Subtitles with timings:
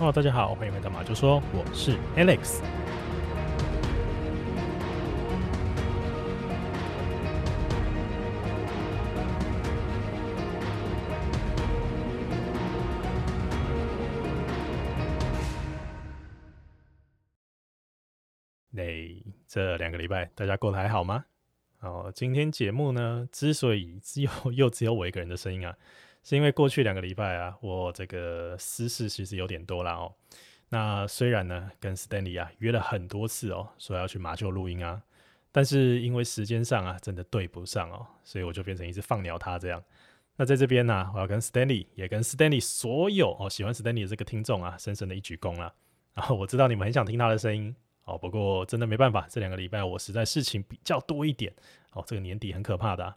[0.00, 2.62] Hello，大家好，欢迎回到马就说，我是 Alex。
[18.70, 21.26] 那这两个礼拜大家过得还好吗？
[21.80, 25.76] 哦，今天节目呢，之所以只有又只有我一个人的声音啊。
[26.22, 30.14] 是因为过去两个礼拜啊，我这个私事其实有点多了哦。
[30.68, 35.02] 那虽然呢，跟 Stanley 啊约了很多次哦，说要去马厩录音啊，
[35.50, 39.82] 但是因为时间上啊，真的对不上哦，所以我就变成一直放鸟他这样。
[40.36, 45.74] 那在这边呢、我要跟 Stanley 也跟 Stanley 所有哦喜欢 Stanley 的这个听众啊，深深的一鞠躬了。
[46.14, 47.74] 然后我知道你们很想听他的声音
[48.04, 51.52] 哦，不过真的没办法，这两个礼拜我实在事情比较多一点
[51.92, 53.14] 哦，这个年底很可怕的、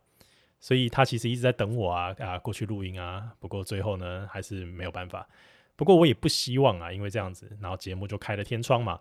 [0.63, 5.27] 所以他其实一直在等我啊啊过去录音啊，不过最后呢还是没有办法。
[5.75, 8.97] 不过我也不希望啊，因为这样子，然后节目就开了天窗嘛。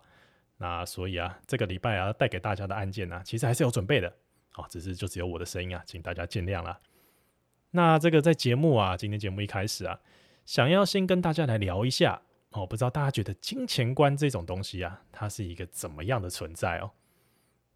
[0.57, 4.13] 那所以啊，这个礼拜啊带给大家的案件呢、啊，其实还是有准备的。
[4.55, 6.77] 哦，只是就只有我的声音啊，请大家见谅啦。
[7.71, 10.01] 那这个在节目啊，今天节目一开始啊，
[10.45, 16.91] 想要先跟大家来聊一下哦，不知道大家觉得金钱观这种东西啊，它是一个怎么样的存在哦？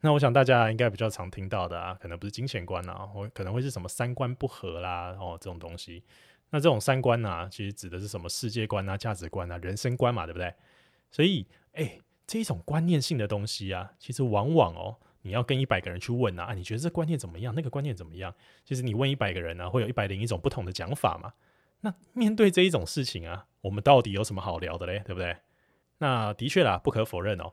[0.01, 6.03] 那我想大家应该比较常听到的啊，可能不是金钱观啊，或可能会是什么三观不合啦，哦，这种东西。
[6.49, 10.53] 那这种三观啊，其实指的是什么世界观啊、价值观啊、人生观嘛，对不对？
[11.11, 17.53] 所以，哎，这一种观念性的东西啊，其实往往哦，你要跟一百个人去问啊，啊，你觉得这观念怎么样？
[17.55, 18.33] 那个观念怎么样？
[18.63, 21.33] 其实你问一百个人呢、会有一百零一种不同的讲法嘛。
[21.81, 24.99] 那面对这一种事情啊，我们到底有什么好聊的嘞？
[25.05, 25.35] 对不对？
[25.97, 27.51] 那的确啦，不可否认哦。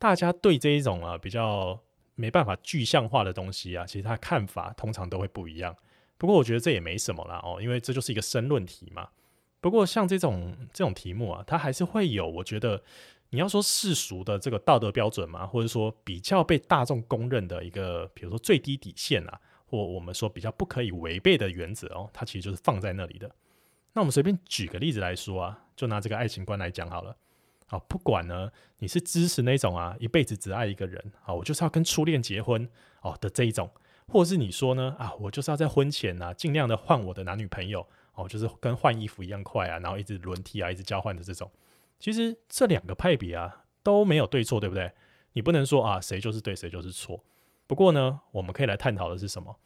[0.00, 1.78] 大家对这一种啊比较
[2.14, 5.76] 没办法具象化的东西啊，其实他看法通常都会不一样。
[6.16, 9.08] 不过我觉得这也没什么啦哦，因为这就是一个申论题嘛。
[9.60, 12.82] 不过像这种这种题目啊，它还是会有，我觉得
[13.28, 23.30] 你要说世俗的这个道德标准嘛，或者说比较被大众公认的一个，比如说最低底线啊，或我们说比较不可以违背的原则哦，它其实就是放在那里的。
[23.92, 27.14] 那我们随便举个例子来说啊，就拿这个爱情观来讲好了。
[27.70, 32.68] 啊，不管呢，你是支持那种啊，一辈子只爱一个人，啊，我就是要跟初恋结婚
[33.00, 33.70] 哦的这一种，
[34.06, 41.50] 或者是你说呢，啊，我就是要在婚前呢、啊，尽量的换我的男女朋友，哦，就是跟换衣服一样快啊，然后一直轮替啊，一直交换的这种，
[41.98, 44.92] 其实这两个派别啊都没有对错，对不对？
[45.34, 47.24] 你不能说啊，谁就是对，谁就是错。
[47.68, 49.56] 不过呢，我们可以来探讨的是什么？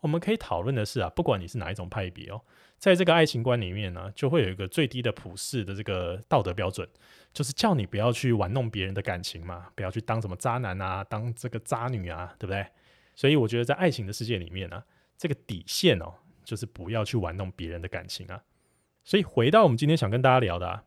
[0.00, 2.40] 我们可以讨论的是啊，不管你是哪一种派别哦，
[2.78, 6.88] 在这个爱情观里面呢，就会有一个最低的普世的这个道德标准。
[7.34, 12.66] 就是叫你不要去玩弄别人的感情嘛，不要去当什么渣男啊，当这个渣女啊，对不对？
[13.14, 14.82] 所以我觉得在爱情的世界里面呢、
[15.16, 18.42] 这个底线哦，就是不要去玩弄别人的感情啊。
[19.04, 20.84] 所以回到我们今天想跟大家聊的，啊，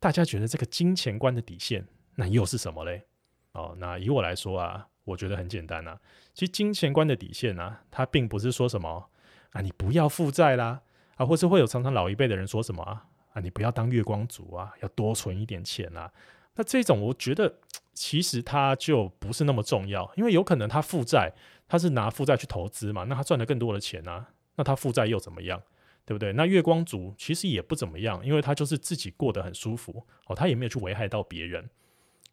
[0.00, 3.04] 大家觉得这个金钱观的底线，那又是什么嘞？
[3.52, 5.98] 哦，那以我来说啊，我觉得很简单啊。
[6.34, 9.10] 其实金钱观的底线啊，它并不是说什么
[9.50, 10.80] 啊，你不要负债啦，
[11.16, 13.06] 啊，或是会有常常老一辈的人说什么啊。
[13.32, 16.12] 啊，你不要当月光族啊，要多存一点钱啊。
[16.54, 17.54] 那这种我觉得
[17.94, 21.32] 其实它就不是那么重要，因为有可能他负债，
[21.66, 24.28] 他是拿负债去投资嘛，那他赚了更多的钱啊。
[24.56, 25.62] 那他负债又怎么样，
[26.04, 26.34] 对不对？
[26.34, 31.70] 那月光族其实也不怎么样，因为他就是自己过得很舒服哦，他也没有去危害到别人。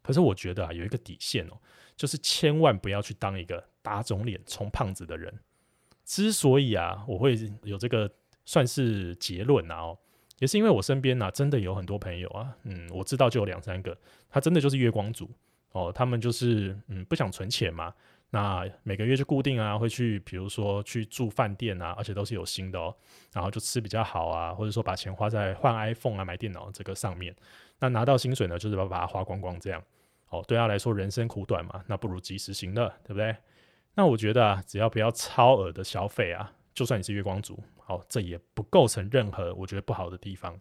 [0.02, 1.58] 可是我觉得啊，有一个底线哦，
[1.96, 5.32] 就是千万不要去当一个打肿脸充胖子的人。
[6.04, 8.10] 之所以啊，我会有这个
[8.44, 9.98] 算是结论啊哦。
[10.40, 13.94] 也是因为我身边呐、啊，真的有很多朋友啊，嗯，我知道就有两三个，
[14.30, 15.30] 他真的就是月光族
[15.72, 17.92] 哦，他们就是嗯不想存钱嘛，
[18.30, 22.96] 那每个月就固定啊，会去比如说去住饭店啊，而且都是有薪的哦，
[23.34, 27.36] 然后就吃比较好啊，或者说把钱花在换 iPhone 啊、买电脑这个上面，
[27.80, 29.82] 那拿到薪水呢，就是把把它花光光这样，
[30.28, 33.34] 哦，对他来说人生苦短嘛，那不如及时行乐，对不对？
[33.94, 36.52] 那我觉得啊，只要不要超额的消费啊。
[36.72, 40.58] 就算你是月光族，好，这也不构成任何我觉得不好的地方。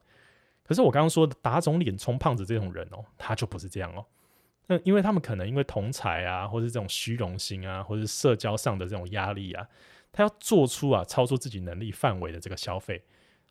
[0.64, 4.06] 可是我刚刚说的打肿脸充胖子这种人哦，他就不是这样哦。
[4.66, 9.66] 那因为他们可能因为同财啊，或是这种虚荣心啊，或是社交上的这种压力啊，
[10.12, 13.02] 他要做出啊超出自己能力范围的这个消费。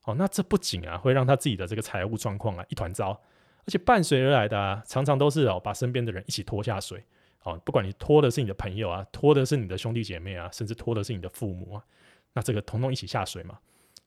[0.04, 3.18] 哦，那这不仅啊会让他自己的这个财务状况啊一团糟，
[3.68, 7.04] 而且伴随而来的啊常常都是哦把身边的人一起拖下水。
[7.42, 11.84] 哦，不管你拖的是你的朋友啊，拖的是你的兄弟姐妹啊，甚至拖的是你的父母啊。
[12.32, 13.58] 那这个统统一起下水嘛，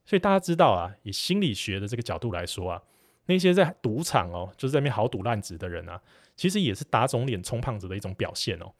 [0.03, 2.81] 所以大家知道啊，以心理学的这个角度来说啊，
[3.27, 6.01] 那些在赌场哦，就是在那边豪赌烂子的人啊，
[6.35, 8.73] 其实也是打肿脸充胖子的一种表现哦。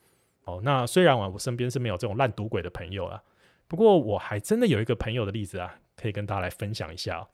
[0.45, 3.23] 哦，那虽然啊，我身边是没有这种烂赌鬼的朋友啊，
[3.67, 7.27] 不过我还真的有一个朋友的例子啊，可以跟大家来分享一下。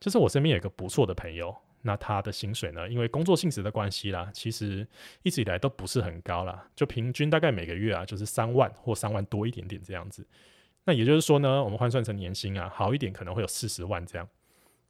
[0.00, 4.86] 就是我身边有一个不错的朋友，那他的薪水呢，因为工作性质的关系啦，其实
[5.22, 10.26] 一直以来都不是很高啦，就平均大概每个月啊，就是三万或三万多一点点这样子。
[10.84, 14.28] 那也就是说呢，我们换算成年薪啊，好一点可能会有四十万这样。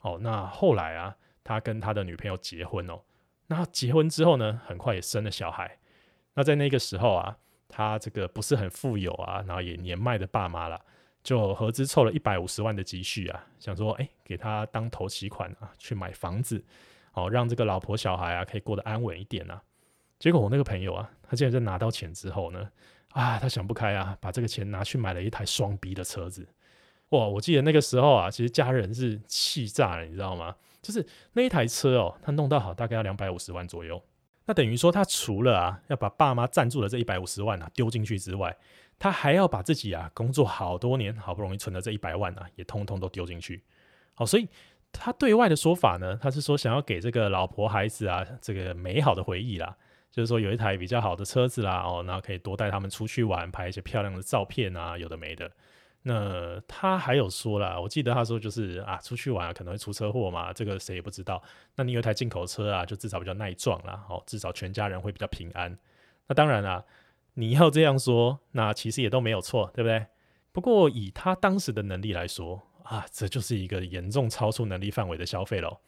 [0.01, 3.01] 哦，那后来啊，他跟他的女朋友结婚哦，
[3.47, 5.79] 那结婚之后呢，很快也生了小孩。
[6.35, 7.37] 那在那个时候啊，
[7.69, 10.81] 他这个不是很富有啊，然后也年迈的爸妈了，
[11.23, 16.65] 就合资凑了一百五十万的积蓄啊，想说哎，给他当头期款啊，去买房子，
[17.15, 19.63] 哦，让这个老婆小孩啊可以过得安稳一点啊。
[20.19, 22.69] 结果我那个朋友啊，他竟然在拿到钱之后呢，
[23.11, 26.49] 啊，他想不开啊，把这个钱拿去买了一台双 B 的车子。
[27.11, 30.57] 哇，我记得那个时候啊，其实家人是气炸了，你知道吗？
[30.81, 34.03] 就是那一台车哦，他弄到好大概要两百五十万左右。
[34.45, 38.57] 那等于说，他除了啊要把爸妈赞助的这一百五十万啊丢进去之外，
[39.03, 43.61] 他还要把自己啊工作好多年好不容易存的这一百万啊也通通都丢进去。
[44.15, 44.49] 好，所以
[44.93, 49.77] 他对外的说法呢，他是说想要给这个老婆孩子啊这个美好的回忆啦，
[50.13, 55.51] 就是说有一台比较好的车子啦，哦，然后可以多带他们出去玩，拍一些漂亮的照片啊，有的没的。
[56.03, 61.43] 那他还有说啦，我记得他说就是啊，出去玩啊可能会出车祸嘛，这个谁也不知道。
[61.75, 65.77] 那你有一台进口车啊，就至少比较耐撞啦，哦，至少全家人会比较平安。
[66.29, 66.85] 那当然啦，
[67.35, 70.07] 你要这样说，那其实也都没有错，对不对？
[70.53, 75.79] 不过以他当时的能力来说啊，这就是一个严重超出能力范围的消费喽。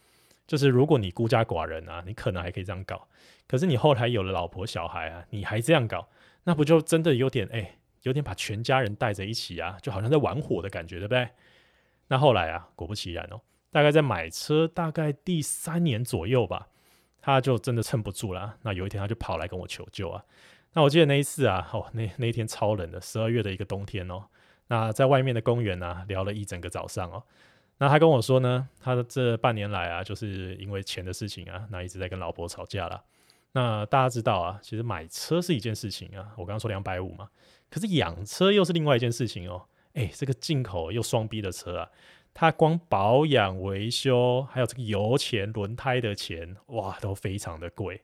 [0.46, 3.08] 就是如果你孤家寡人啊，你可能还可以这样搞。
[3.46, 6.08] 可是你后来有了老婆小孩啊，你还这样搞，
[6.44, 7.78] 那不就真的有点哎？
[8.02, 11.28] 有点把全家人带着一起啊，就好像在玩火的感觉，对不对？
[12.08, 16.68] 那后来啊，果不其然哦，大概在买车大概第三年左右吧，
[17.22, 18.58] 他就真的撑不住了。
[18.60, 20.22] 那有一天他就跑来跟我求救啊。
[20.74, 24.24] 那我记得那一次啊，哦，那那一天超冷的，十二月的一个冬天哦。
[24.66, 27.22] 那在外面的公园啊，聊了一整个早上哦。
[27.78, 33.02] 那他跟我说呢，他的这半年来啊，就是因为钱的事情啊，那一直在跟老婆吵架了。
[33.52, 37.28] 那大家知道啊，其实买车是一件事情啊，我刚刚说两百五嘛。
[37.70, 41.90] 可是养车又是另外一件事情哦，哎，这个进口又双逼的车啊，
[42.32, 48.02] 它光保养维修，还有这个油钱、轮胎的钱，哇，都非常的贵。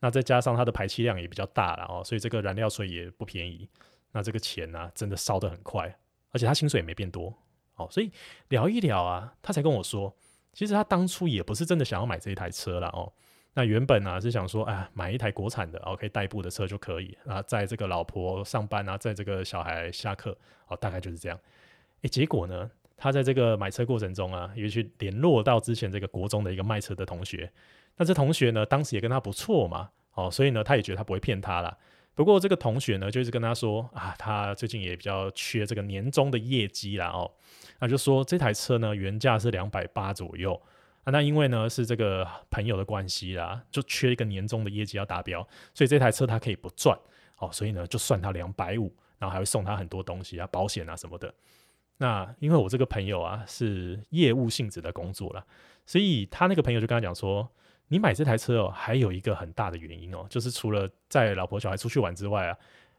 [0.00, 3.68] 那再加上它的排气量也比较大了哦，所以这个燃料税也不便宜。
[4.12, 5.96] 那这个钱呢、真的烧得很快，
[6.32, 7.32] 而且他薪水也没变多
[7.76, 7.86] 哦。
[7.90, 8.10] 所以
[8.48, 10.12] 聊一聊啊，他才跟我说，
[10.52, 13.12] 其实他当初也不是真的想要买这一台车了哦。
[13.54, 20.36] 那原本呢、啊、是想说，哎，买一台国产的，哦，可以代步的车就可以啊，载这个老婆上班啊，载这个小孩下课，
[20.66, 21.38] 哦，大概就是这样。
[22.02, 27.52] 哎，结果呢，他在这个买车过程中啊，也去联络到之前这个国中的一个卖车的同学。
[28.00, 31.76] 那这同学呢，当时也跟他不错嘛，哦，所以呢，他也觉得他不会骗他啦。
[32.14, 37.30] 不过这个同学呢，就一直跟他说啊，他最近也比较缺这个年终的业绩啦，哦，
[37.78, 40.58] 那就说这台车呢，原价是两百八左右。
[41.04, 46.98] 啊，那因为呢是这个朋友的关系啦，就缺一个年终的业绩要达标，所以这台车他可以不赚
[47.36, 51.34] 哦，所以呢就算他两百五，然后还会送他很多东西啊，保险啊什么的。
[51.98, 55.44] 那因为我这个朋友啊是业务性质的工作啦，
[55.84, 57.46] 所以他那个朋友就跟他讲说，
[57.92, 62.56] 你买这台车哦，还有一个很大的原因哦，就是除了载老婆小孩出去玩之外啊，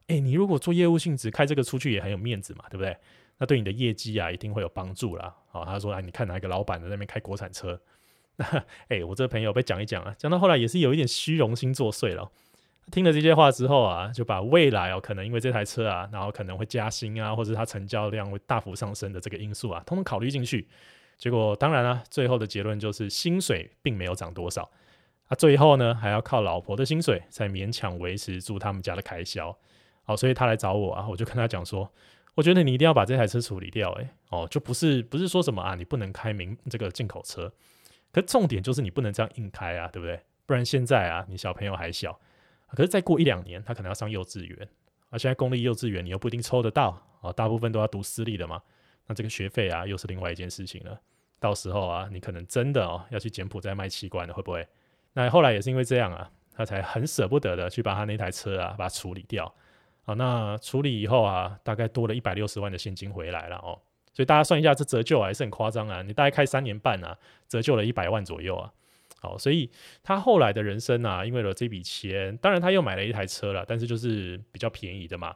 [0.07, 2.95] 诶，你如果做业务性质开这个出去也很有面子嘛，对不对？
[3.37, 5.33] 那对你的业绩啊一定会有帮助啦。
[5.53, 7.79] 哦，他说啊，你看哪一个老板在那边开国产车？
[8.37, 12.29] 哎、欸，我这个朋友被讲一讲啊，讲到后来也是有一点虚荣心作祟了。
[12.91, 20.67] 听了这些话之后啊，就把未来哦，可能因为这台车啊，然后可能会加薪啊，或者它成交量会大幅上升的这个因素啊，通通考虑进去。
[21.17, 24.69] 结果当然了、啊，最后的结论就是薪水并没有涨多少。
[25.31, 29.57] 啊，最后呢，还要靠老婆的薪水才勉强维持住他们家的开销。
[30.03, 31.89] 好，所以他来找我啊，我就跟他讲说，
[32.35, 34.01] 我觉得你一定要把这台车处理掉、欸。
[34.01, 37.49] 哎，哦，就不是不是说什么啊，你不能开明这个进口车。
[38.11, 40.19] 可重点就是你不能这样硬开啊，对不对？
[40.45, 42.19] 不然现在啊，你小朋友还小，
[42.75, 44.67] 可是再过一两年，他可能要上幼稚园，
[45.11, 48.61] 而现在公立幼稚园你又不一定抽得到啊，大部分都要读私立的嘛，
[49.07, 50.99] 那这个学费啊，又是另外一件事情了。
[51.39, 54.67] 到时候啊，你可能真的哦要去柬埔寨卖器官了，会不会？
[55.13, 59.53] 那后来也是因为这样啊，他才很舍不得的去把他那台车啊把它处理掉。
[60.03, 63.79] 好，那处理以后啊，大概多了一百六十万的现金回来了哦。
[64.13, 66.01] 所以大家算一下，这折旧还是很夸张啊！
[66.01, 68.71] 你大概开三年半啊，折旧了一百万左右啊。
[69.19, 69.69] 好，所以
[70.03, 75.35] 他后来的人生啊，因为了这笔钱，当然他又买了一台车了，但是就是比较便宜的嘛。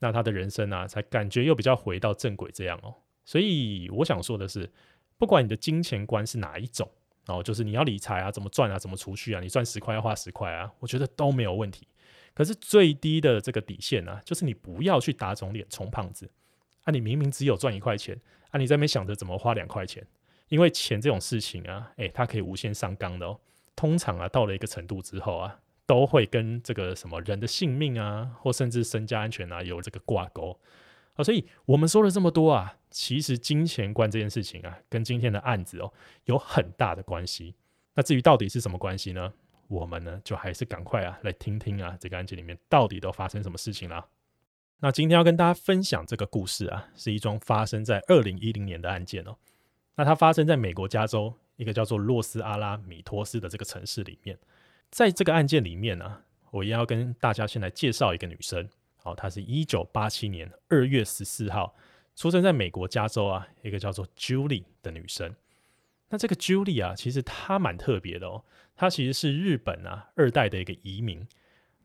[0.00, 2.94] 那他的人生啊，才感觉又比较回到正轨这样哦。
[3.24, 4.68] 所以我想说的是，
[5.16, 6.90] 不管你的金钱观是哪一种
[7.30, 11.86] 哦，就是你要理财啊，怎么赚啊，怎么储蓄啊，你赚十块要花十块啊，我觉得都没有问题。
[12.34, 16.30] 可是最低的这个底线啊，就是你不要去打肿脸充胖子。
[16.84, 18.18] 啊，你明明只有赚一块钱，
[18.50, 20.06] 啊，你在那想着怎么花两块钱，
[20.48, 23.38] 因为钱这种事情啊，诶、它可以无限上纲的哦。
[23.76, 30.58] 通常啊，到了一个程度之后啊，都会跟这个什么人的性命啊，或甚至身家安全啊，有这个挂钩。
[31.16, 35.92] 啊，所以我们说了这么多啊，其实金钱观这件事情啊，跟今天的案子哦，
[36.24, 37.54] 有很大的关系。
[37.94, 39.32] 那至于到底是什么关系呢？
[39.68, 44.04] 我们呢，就还是赶快啊，来听听啊，这个案件里面到底都发生什么事情了。
[44.80, 49.36] 那今天要跟大家分享这个故事啊，是一桩发生在二零一零年的案件哦。
[49.94, 54.36] 那它发生在美国加州一个叫做洛斯阿拉米托斯的这个城市里面。
[54.90, 58.68] 在这个案件里面呢、啊，我也要跟大家先来介绍一个女生。
[58.96, 61.74] 好，她是一九八七年二月十四号
[62.20, 65.34] 出生在美国加州啊，一个叫做 Julie 的女生。
[66.10, 68.44] 那这个 Julie 啊，其实她蛮特别的哦。
[68.76, 71.26] 她其实是日本啊二代的一个移民。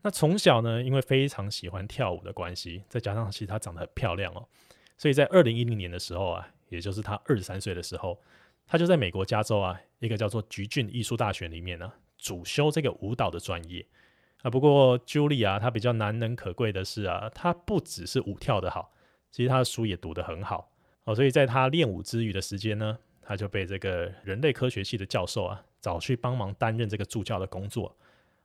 [0.02, 4.46] 那从小呢，因为非常喜欢跳舞的关系，再加上其实她长得很漂亮哦，
[4.98, 8.20] 所以在二零一零年的时候啊，也就是她二十三岁的时候，
[8.66, 13.86] 她就在美国加州啊一个叫做橘郡艺术大学里面呢、主修这个舞蹈的专业。
[14.42, 18.92] 啊，不过 Julie 啊，她比较难能可贵的是啊，她不只是舞跳得好，
[19.36, 20.72] 其实他的书也读得很好
[21.04, 21.14] 哦。
[21.14, 27.94] 所以在他练武之余的时间呢，他就被这个人类科学系的教授啊找去帮忙担任这个助教的工作。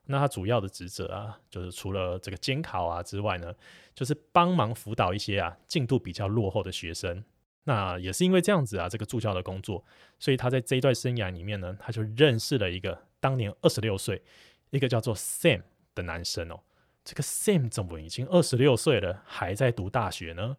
[0.08, 3.56] 那他主要的职责啊，就是除了这个监考啊之外呢，
[3.96, 7.24] 就是帮忙辅导一些啊进度比较落后的学生。
[7.64, 9.86] 那也是因为这样子啊，这个助教的工作，
[10.20, 14.22] 所以他在这一段生涯里面呢，他就认识了一个当年二十六岁，
[14.72, 15.62] 一个叫做 Sam
[15.96, 16.60] 的男生哦。
[17.06, 20.58] 这个 Sam 怎么已经二十六岁了，还在读大学呢？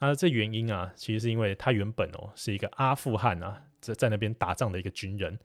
[0.00, 5.38] 那这原因啊，其实是因为他原本哦是一个阿富汗啊，在在那边打仗的一个军人。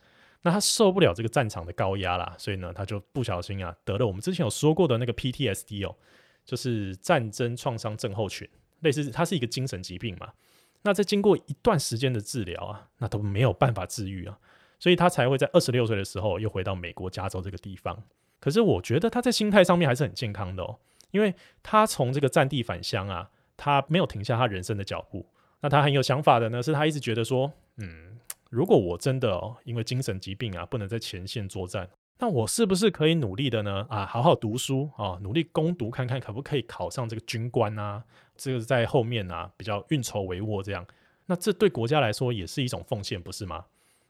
[0.45, 5.95] 那他受不了这个战场的高压啦，所以呢，他就不小心啊得了我们之前有说过的那个 PTSD 哦，
[6.43, 8.47] 就是战争创伤症候群，
[8.81, 10.33] 类似它是一个精神疾病嘛。
[10.81, 14.37] 那在经过一段时间的治疗啊，那都没有办法治愈啊，
[14.79, 18.03] 所以他才会在二十六岁的时候又回到美国加州这个地方。
[18.41, 20.77] 可是我觉得他在心态上面还是很健康的哦，
[21.11, 21.33] 因为
[21.63, 25.25] 他从这个战地返乡啊，他没有停下他人生的脚步。
[25.61, 28.09] 那他很有想法的呢，是他一直觉得说，嗯。
[28.49, 33.83] 如果我真的，因为精神疾病啊，不能在前线作战，那我是不是可以努力的呢？
[33.89, 38.03] 啊，好好读书啊，努力攻读看看可不可以考上这个军官啊？
[38.37, 40.85] 这个在后面啊，比较运筹帷幄这样。
[41.25, 43.65] 那这对国家来说也是一种奉献，不是吗？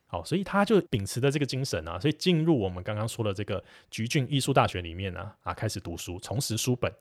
[0.08, 6.92] 好，所以他就秉持着这个精神啊，所以进入我们刚刚说的这个橘郡艺术大学里面啊，啊，开始读书，重拾书本。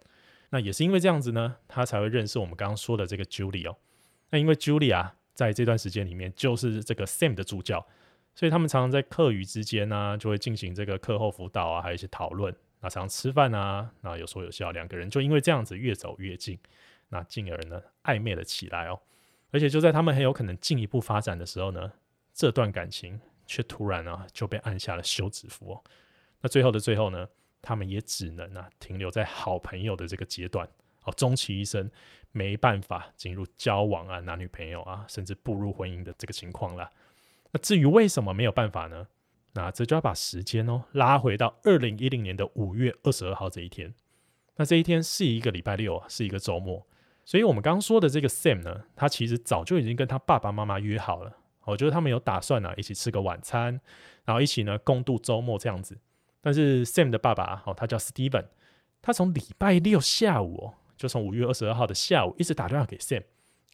[0.54, 3.76] 那也是因为这样子呢，他才会认识我们刚刚说的这个 Julie 哦。
[4.30, 5.16] 那因为 Julie 啊。
[5.36, 7.84] 在这段时间里面，就是这个 Sam 的助教，
[8.36, 12.56] 所以他们常常在课余之间呢、就会进行这个课后辅导啊，还有一些讨论。
[12.82, 16.60] 那常常吃饭啊，那有说有笑，两个人就因为这样子越走越近，
[17.10, 19.00] 那进而呢暧昧了起来哦。
[19.50, 21.92] 而且就在他们很有可能进一步发展的时候呢，
[22.32, 25.84] 这段感情却突然啊就被按下了休止符哦。
[26.42, 27.28] 那最后的最后呢，
[27.63, 30.70] 他们也只能啊停留在好朋友的这个阶段。
[31.05, 31.89] 哦，终其一生
[32.32, 36.89] 没办法进入交往啊，男女朋友啊，甚至步入婚姻的这个情况了。
[37.51, 39.08] 那至于为什么没有办法呢？
[39.53, 43.93] 那这就要把时间哦拉回到二零一零年的五月二十二号这一天。
[44.55, 46.88] 那这一天是一个礼拜六，是一个周末。
[47.25, 51.38] 所以我们刚说的这个 Sam 呢，他其实早就已经跟他爸爸妈妈约好了。
[51.65, 53.79] 我觉得他们有打算呢、啊，一起吃个晚餐，
[54.25, 55.98] 然后一起呢共度周末这样子。
[56.44, 58.46] 但是 Sam 的爸爸哦，他叫 Steven，
[59.02, 60.74] 他从礼拜六下午哦。
[60.96, 63.24] 就从五月二十二号的下午一直打电话给 Sam，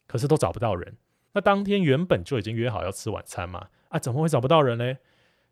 [0.08, 0.96] 可是都找不到人。
[1.32, 4.96] 那当天原本就已经约好要吃晚餐嘛，啊，怎么会找不到人呢？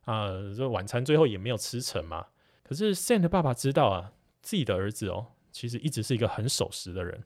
[0.06, 2.26] 啊，这晚餐最后也没有吃成嘛。
[2.64, 7.22] 可是 Sam 的爸爸知道啊，自己的儿子哦，其实一直是一个很守时的人，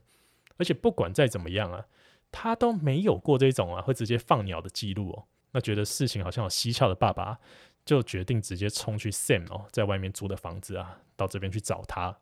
[0.57, 1.85] 而且不管再怎么样啊，
[2.31, 5.23] 他都没有过这种啊会直接放鸟的记录哦。
[5.53, 7.39] 那觉得事情好像有蹊跷的爸爸，
[7.85, 12.17] 就决定直接冲去 Sam 哦在外面租的房子啊，到这边去找他。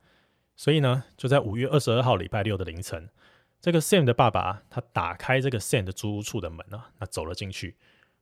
[0.55, 3.09] 所以呢，就在五月二十二号礼拜六的凌晨，
[3.59, 7.75] 这个 Sam 的爸爸他打开这个 Sam 的租屋处的门啊，那走了进去。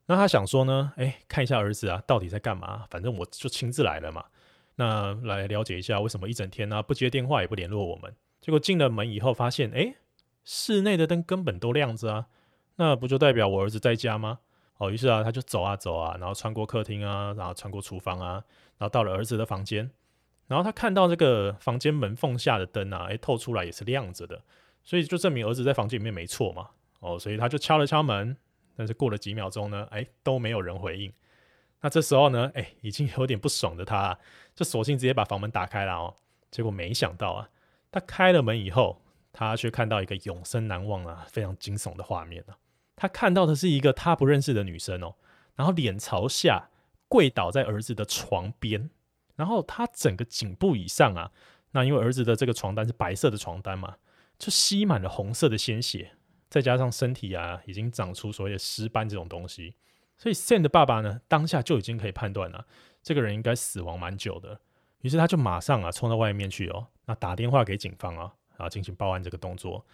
[0.05, 2.85] 那他想说呢，哎，看一下儿子啊到底在干嘛？
[2.89, 4.25] 反正我就亲自来了嘛，
[4.75, 8.15] 那来了解一下为什么一整天呢、不接电话也不联络我们。
[8.41, 9.95] 结果进了门以后发现，哎，
[10.43, 12.27] 室内的灯根本都亮着啊，
[12.77, 14.39] 那不就代表我儿子在家吗？
[14.79, 18.43] 哦，于是啊他就走啊走啊，然后穿过客厅啊，然后穿过厨房啊，
[18.77, 19.89] 然后到了儿子的房间。
[20.47, 24.41] 然后他看到这个房间门缝下的灯啊，哎，透出来也是亮着的，
[24.83, 26.69] 所以就证明儿子在房间里面没错嘛。
[27.01, 28.35] 哦，所以他就敲了敲门，
[28.75, 31.13] 但是过了几秒钟呢，哎，都没有人回应。
[31.81, 34.19] 那这时候呢，哎，已经有点不爽的他啊，
[34.55, 36.15] 就索性直接把房门打开了哦。
[36.49, 37.49] 结果没想到啊，
[37.91, 42.57] 他开了门以后，他却看到一个永生难忘啊、非常惊悚的画面啊。
[42.99, 45.15] 他看到的是一个他不认识的女生哦，
[45.55, 46.69] 然后脸朝下
[47.07, 48.89] 跪倒在儿子的床边，
[49.37, 51.31] 然后他整个颈部以上啊，
[51.71, 53.95] 那因为儿子的这个床单是白色的床单嘛，
[54.37, 56.11] 就吸满了红色的鲜血，
[56.49, 59.75] 再加上身体啊已经长出所谓的尸斑这种东西，
[60.17, 62.67] 所以 Sam 的爸爸呢，当下就已经可以判断了，
[63.01, 64.59] 这个人应该死亡蛮久的。
[64.99, 69.85] 于是他就马上啊冲到外面去哦，那打电话给警方啊，然后进行报案这个动作。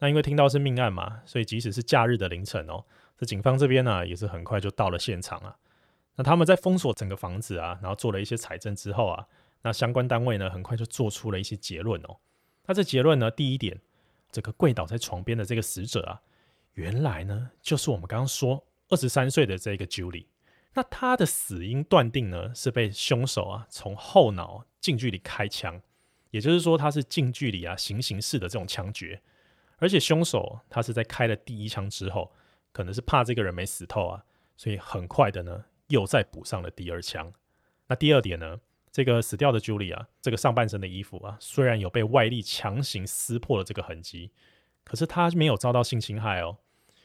[0.00, 2.84] 那因为听到是命案嘛，所以即使是假日的凌晨哦，
[3.16, 5.56] 这警方这边呢也是很快就到了现场啊。
[6.16, 9.26] 那他们在封锁整个房子啊，然后做了一些采证之后啊，
[9.62, 12.16] 那相关单位呢很快就做出了一些结论哦。
[12.66, 13.78] 那这结论呢，第一点，
[14.32, 16.20] 这个跪倒在床边的这个死者啊，
[16.74, 20.26] 原来呢就是我们刚刚说二十三岁的这个 Julie。
[20.72, 25.82] 那他的死因断定呢，是被凶手啊从后脑近距离开枪，
[26.30, 29.20] 也就是说他是近距离啊行刑式的这种枪决，
[29.80, 32.32] 而且凶手他是在开了第一枪之后，
[32.70, 34.24] 可能是怕这个人没死透啊，
[34.56, 37.32] 所以很快的呢又再补上了第二枪。
[37.88, 38.60] 那第二点呢，
[38.92, 44.30] 这个死掉的 Julia，这个上半身的衣服啊，虽然有被外力强行撕破了这个痕迹，
[44.84, 46.58] 可是他没有遭到性侵害哦。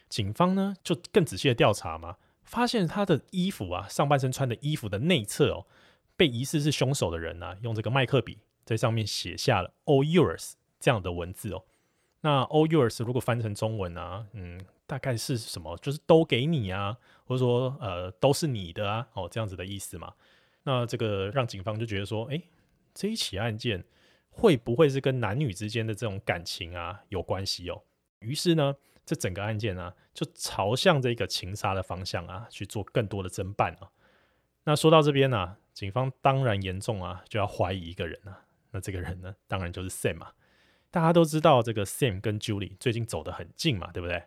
[0.08, 2.18] 警方呢就更仔细的调查嘛。
[2.44, 5.66] 发现他的衣服啊，上半身穿的衣服的内侧哦，
[6.16, 11.64] 被疑似是凶手的人啊，用这个麦克笔在上面写下了 “all yours” 这样的文字哦。
[12.26, 15.78] 那 “all yours” 如果翻成中文啊，嗯，大概是什么？
[15.78, 20.12] 就是都给你啊，或者说呃，都是你的啊，哦，这样子的意思嘛。
[20.64, 22.42] 那这个让警方就觉得说，诶，
[22.96, 23.84] 这一起案件
[24.32, 27.84] 会不会是跟男女之间的这种感情啊有关系哦？
[28.22, 28.76] 于是呢。
[29.08, 33.88] 这整个案件啊，就朝向这个情杀的方向啊去做更多的侦办啊。
[34.64, 38.42] 那说到这边呢、警方当然严重啊，就要怀疑一个人啊。
[38.72, 40.34] 那这个人呢，当然就是 Sam 啊。
[40.96, 44.24] 大家都知道这个 Sam 跟 Julie 最近走得很近嘛，对不对？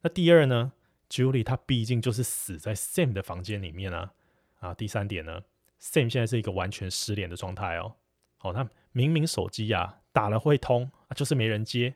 [0.00, 0.72] 那第二呢
[1.08, 4.12] ，Julie 她毕竟就是死在 Sam 的房间里面啊。
[4.58, 5.42] 啊，第三点呢
[5.80, 7.94] ，Sam 现在是一个完全失联的状态哦。
[8.40, 11.94] 哦，他明明手机啊打了会通，啊，就是没人接。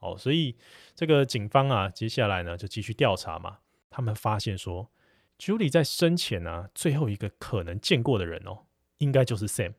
[0.00, 0.56] 哦，所以
[0.96, 3.58] 这个警方啊，接下来呢就继续调查嘛。
[3.88, 4.90] 他们发现说
[5.38, 8.64] ，Julie 在生前啊，最后一个可能见过的人哦，
[8.98, 9.74] 应该就是 Sam，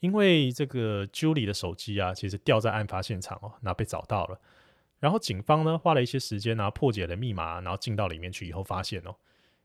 [0.00, 4.40] 因为这个 Julie 的手机啊，其实掉在案发现场哦，那被找到了。
[5.00, 9.14] 然后警方呢花了一些时间啊，破解了密码，然后进到里面去以后发现哦，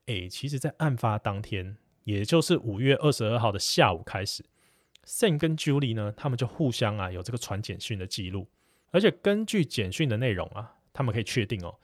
[0.06, 4.44] 诶，其实，在案发当天，也就是五月二十二号的下午开始
[5.06, 8.48] ，Sam 跟 Julie 呢，他们就互相啊有这个传简讯的记录。
[8.92, 11.76] 而且根据简讯的内容啊，他们可以确定哦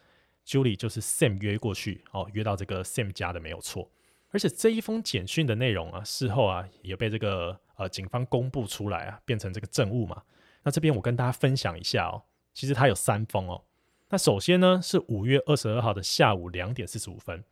[0.45, 3.89] ，Julie 就是 Sam 约过去哦，约到这个 Sam 家的没有错。
[4.29, 10.21] 而且这一封简讯的内容啊，事后啊也被这个呃警方公布出来啊，变成这个证物嘛。
[10.61, 12.21] 那这边我跟大家分享一下哦，
[12.53, 13.63] 其实它有三封哦。
[14.09, 17.43] 那首先呢是五月二十二号的下午两点四十五分，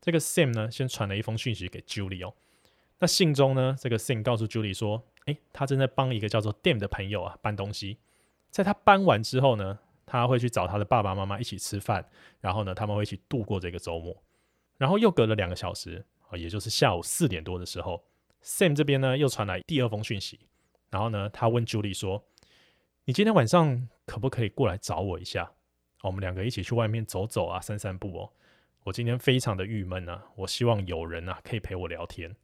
[0.00, 2.34] 这个 Sam 呢先传了一封讯息给 Julie 哦。
[2.98, 7.98] 那信中呢，这个 Sam 告诉 Julie 说，诶，他正在帮一个叫做 Dam 的朋友啊搬东西。
[8.50, 12.08] 在他搬完之后呢，他会去找他的爸爸妈妈一起吃饭，
[12.40, 14.16] 然后呢，他们会一起度过这个周末。
[14.78, 18.02] 然后又隔了两个小时啊，也就是下午四点多的时候
[18.42, 20.40] ，Sam 这边呢又传来第二封讯息，
[20.90, 22.24] 然后呢，他问 Julie 说
[23.04, 25.52] ：“你今天晚上可不可以过来找我一下？
[26.02, 28.32] 我们两个一起去外面走走啊，散散步哦。
[28.84, 32.34] 我今天非常的郁闷啊，我希望有人啊可以陪我聊天。”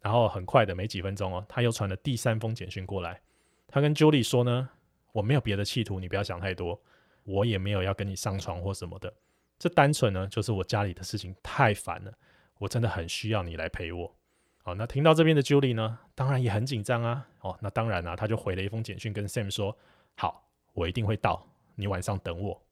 [0.00, 3.20] 然后很快的没几分钟哦，他又传了第三封简讯过来，
[3.68, 4.68] 他跟 Julie 说呢。
[5.12, 6.80] 我没有别的企图，你不要想太多。
[7.24, 9.12] 我也没有要跟你上床或什么的，
[9.58, 12.10] 这单纯呢就是我家里的事情太烦了，
[12.56, 14.16] 我真的很需要你来陪我。
[14.64, 17.26] 好，那听到这边的 Julie 呢，当然也很紧张啊。
[17.40, 19.76] 哦，那当然啊，他就回了一封简讯跟 Sam 说
[20.16, 21.44] ：“好，我一定会到，
[21.74, 22.62] 你晚上等我。”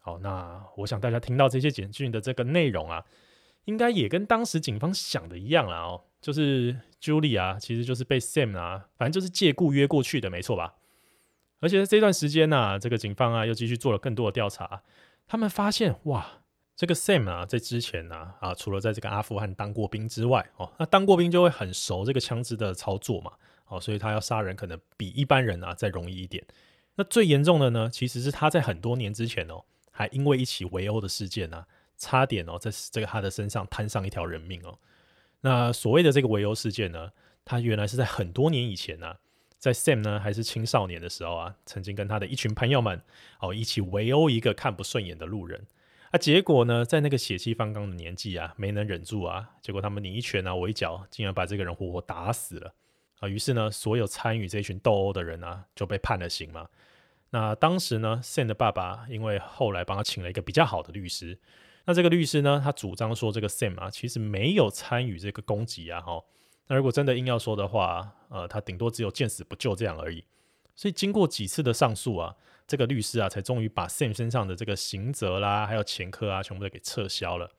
[0.00, 3.04] 好，那我想大家听到这些简讯的这个内容啊，
[3.66, 5.80] 应该也跟当时警方想的一样啦。
[5.80, 10.76] 哦，就是 Julie 啊，其实就是被 Sam 啊，反正就是借故约过去的，没错吧？
[11.60, 14.82] 而且在这段时间呢、啊，这个警方啊又继续做了更多的调查。
[15.26, 16.44] 他们发现，哇，
[16.76, 23.32] 这个 Sam 啊，在之前呢，啊，除了在这个阿富汗当过兵之外，哦，那当过兵就会很熟这个枪支的操作嘛，
[23.68, 26.44] 哦，所以他要杀人可能比一般人啊再容易一点。
[26.96, 31.64] 那最严重的呢，其实是他在很多年之前哦，还因为一起围殴的事件呢、
[31.96, 34.78] 差点哦，在这个他的身上摊上一条人命哦。
[35.40, 37.12] 那所谓的这个围殴事件呢，
[37.46, 39.16] 他原来是在很多年以前呢、
[39.58, 43.00] 在 Sam 呢还是青少年的时候啊，曾经跟他的一群朋友们
[43.40, 45.66] 哦一起围殴一个看不顺眼的路人
[46.10, 52.74] 啊，结果呢在那个血气方刚的年纪啊，没能忍住啊，结果他们你一拳啊我一脚，竟然把这个人活活打死了
[53.18, 53.28] 啊！
[53.28, 56.68] 于是呢，所有参与这群斗殴的人啊就被判了刑嘛。
[57.30, 61.38] 那当时呢，Sam 的爸爸因为后来帮他请了一个比较好的律师，
[61.86, 66.22] 那这个律师呢，他主张说这个 Sam 啊，其实没有参与这个攻击啊，哈。
[66.68, 70.24] 那如果真的硬要说的话，呃，他顶多只有见死不救这样而已。
[70.76, 72.36] 所以经过几次的上诉啊，
[72.66, 77.50] 这个律师啊，才终于把 Sam 身上的这个刑责啦，还有前科啊，全部都给撤销了。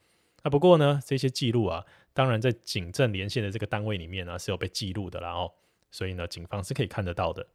[0.43, 5.51] 那不过呢，这些记录啊，当然在警政连线的这个单位里面呢，啊，是有被记录的啦哦。
[5.89, 7.47] 所以呢，警方是可以看得到的。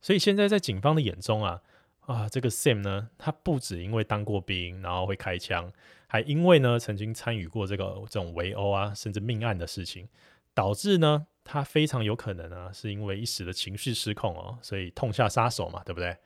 [0.00, 1.60] 所以现在在警方的眼中啊，
[2.00, 5.70] 啊，这个 Sam 呢，他不只因为当过兵，然后会开枪。
[6.06, 10.08] 还因为呢，曾经参与过这个这种围殴啊，甚至命案的事情，
[10.54, 16.16] 导致呢，他非常有可能啊，是因为一时的情绪失控哦，所以痛下杀手嘛，对不对？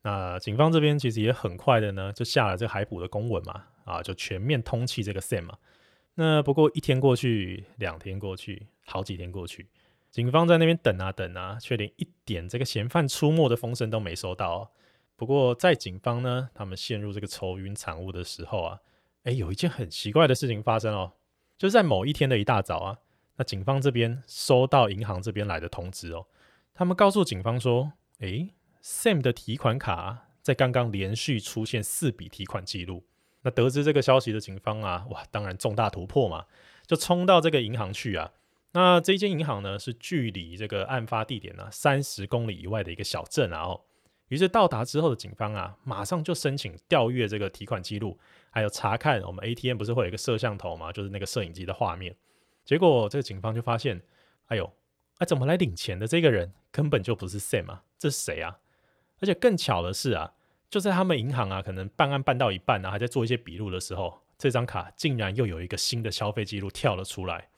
[0.00, 5.58] 那警方这边其实也很快的呢，就下了这个海捕的公文嘛，啊，就全面通缉这个 Sam 嘛。
[6.14, 9.68] 那不过一天过去，两天过去，好几天过去，
[10.10, 14.68] 警方在那边等啊等啊，却连一点这个嫌犯出没的风声都没收到哦。
[15.14, 18.80] 不过在警方呢，他们陷入这个愁云惨雾的时候啊。
[19.24, 21.12] 哎，有一件很奇怪的事情发生哦，
[21.58, 22.98] 就是在某一天的一大早啊，
[23.40, 26.26] 那警方这边收到银行这边来的通知哦，
[26.74, 28.50] 他们告诉警方说，哎
[28.82, 33.06] ，Sam 的提款卡在刚刚连续出现四笔提款记录。
[33.40, 36.44] 那得知这个消息的警方啊，哇，当然重大突破嘛，
[36.86, 38.30] 就冲到这个银行去啊。
[38.72, 43.80] 那这间银行呢，是距离这个案发地点呢三十公里以外的一个小镇啊哦。
[44.28, 48.18] 于是到达之后的警方啊，马上就申请调阅这个提款记录，
[48.50, 52.14] 还有查看我们 ATM 不是会有一个摄像头嘛，就是那个摄影机的画面。
[52.70, 54.00] 结果这个警方就发现，
[54.46, 54.72] 哎呦，
[55.18, 58.60] 哎、怎么来领钱的这个人根本就不是 Sam 啊，这是谁啊？
[59.18, 60.34] 而且更巧的是啊，
[60.68, 67.48] 就在他们银行啊，可能办案办到一半啊，还在做一些笔录的时候，这张卡竟然又有一个新的消费记录跳了出来。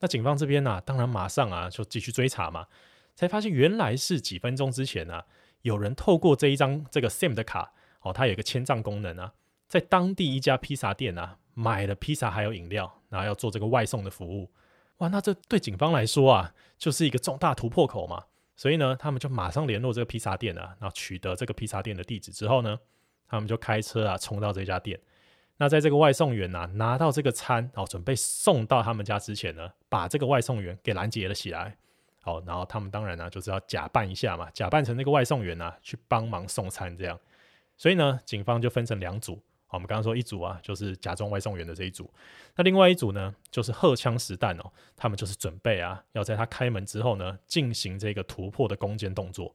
[0.00, 2.66] 那警方这边呢、当然马上啊就继续追查嘛，
[3.14, 5.26] 才发现原来是几分钟之前啊。
[5.62, 9.32] 有人透过这一张这个 Sam 的卡，哦，它有一个签账功能啊，
[9.68, 14.50] 在当地一家披萨店啊买了披萨还有饮料，然后要做这个外送的服务，
[14.98, 18.24] 哇，那这对警方来说啊，就是一个重大突破口嘛。
[18.54, 22.78] 所以呢，他们就马上联络这个披萨店啊，然后取得这个披萨店的地址之后呢，
[23.28, 24.98] 他们就开车啊冲到这家店。
[25.58, 31.76] 那在这个外送员啊拿到这个餐，哦，准备送到他们家之前呢，把这个外送员给拦截了起来。
[32.22, 37.18] 好，然后他们当然呢、就是要假扮一下嘛，假扮成那个外送员啊，去帮忙送餐这样。
[37.76, 39.40] 所以呢，警方就分成两组。
[39.70, 42.10] 我们刚刚说一组啊，就是假装外送员的这一组。
[42.54, 49.54] 那另外一组呢，就是荷枪实弹哦，他们就是准备啊，要在他开门之后呢，进行这个突破的攻坚动作。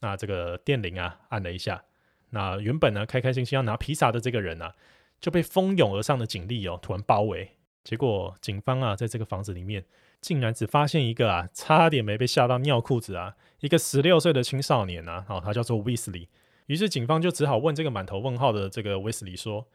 [0.00, 1.82] 那这个电铃啊，按了一下。
[2.30, 4.74] 那原本呢，开开心心要拿披萨的这个人啊，
[5.20, 7.50] 就被蜂拥而上的警力哦，突然包围。
[7.82, 9.84] 结果警方啊，在这个房子里面。
[10.20, 13.36] 竟然只发现一个啊，差点没被吓到尿裤子啊！
[13.60, 16.28] 一个十六岁的青少年啊，哦，他叫做 Wesley。
[16.66, 19.66] 于是警方就只好问这个满头问号的这个威斯利说：“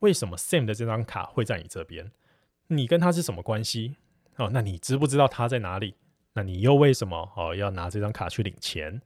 [0.00, 2.10] 为什么 Sam 的这张卡会在你这边？
[2.68, 3.96] 你跟他是什么关系？
[4.36, 5.94] 哦，那你知不知道他在哪里？
[6.34, 9.00] 那你又为什么哦要拿这张卡去领钱？”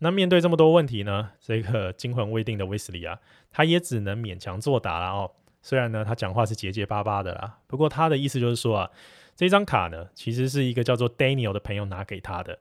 [0.00, 3.18] 那面对这么多问题呢，这个惊魂未定的威斯利啊，
[3.50, 5.30] 他也只能勉强作答了哦。
[5.62, 8.90] 虽然呢，他讲话是结结巴巴的啦，不过他的意思就是说啊。
[9.36, 12.58] 这张卡呢，其实是一个叫做 Daniel 的朋友拿给他的。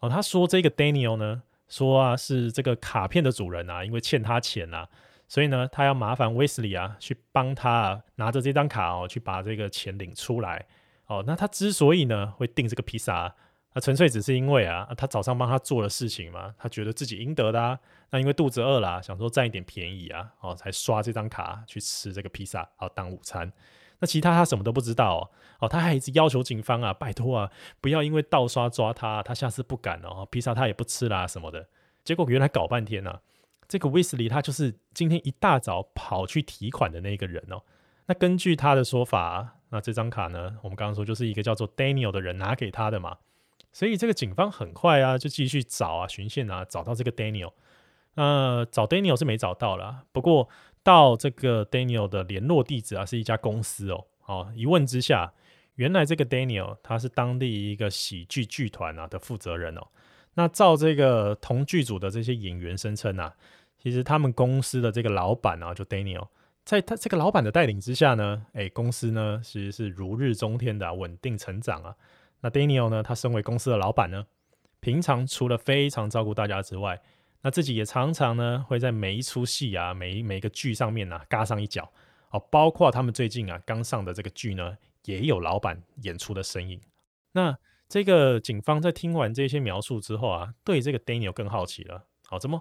[0.00, 4.88] 哦，他说这个 Daniel 呢，说啊是这个卡片的主人啊，因为欠他钱啊，
[5.26, 10.66] 所以呢，他要麻烦威斯利啊去帮他拿着这张卡哦，去把这个钱领出来。
[11.06, 17.78] 哦，那他之所以呢会订这个披萨啊，纯粹只是因为啊，他早上帮他做了事情嘛，他觉得自己应得的啊。
[18.10, 23.52] 那因为肚子饿了，想说占一点便宜啊，哦，才刷这张卡去吃这个披萨，好当午餐。
[23.98, 25.30] 那其他他什么都不知道哦，
[25.60, 31.68] 哦，他还一直要求警方啊，拜托啊，不要因为盗刷抓他，他下次不敢哦，披萨他也不吃啦什么的。
[32.04, 33.20] 结果原来搞半天呢，啊，
[33.66, 37.62] 这个威斯利他就是今天一大早跑去提款的那个人哦。
[38.06, 43.16] 那根据他的说法，那这张卡呢，我们刚刚说就是一个叫做 Daniel 的人拿给他的嘛，
[43.72, 47.52] 所以这个警方很快啊就继续找啊循线啊，找到这个 Daniel。
[48.14, 50.50] 那找 Daniel 是没找到啦，不过。
[50.86, 54.06] 到这个 Daniel 的联络地址啊，是一家公司哦。
[54.26, 55.32] 哦，一问之下，
[55.74, 59.88] 原来这个 Daniel 他是当地一个喜剧剧团啊的负责人哦。
[60.34, 63.34] 那照这个同剧组的这些演员声称啊，
[63.82, 66.28] 其实他们公司的这个老板啊，就 Daniel，
[66.64, 71.96] 在他这个老板的带领之下呢，哎，公司呢其实是如日中天的啊，稳定成长啊。
[72.42, 74.24] 那 Daniel 呢，他身为公司的老板呢，
[74.78, 77.02] 平常除了非常照顾大家之外，
[77.46, 81.88] 那自己也常常呢会在每一出戏啊，每一每个剧上面啊，嘎上一脚
[82.30, 86.80] 哦，包括他们最近啊刚上的这个剧呢，也有老板演出的身影。
[87.30, 87.56] 那
[87.88, 92.04] 这个警方在听完这些描述之后啊，对这个 Daniel 更好奇了。
[92.26, 92.60] 好，怎么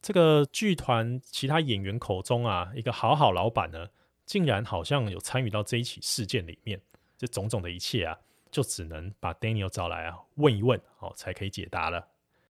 [0.00, 3.88] 这个剧团其他演员口中啊，一个好好老板呢，
[4.26, 6.80] 竟然好像有参与到这一起事件里面，
[7.18, 8.16] 这种种的一切啊，
[8.48, 12.06] 就只能把 Daniel 找来啊问一问哦，才可以解答了。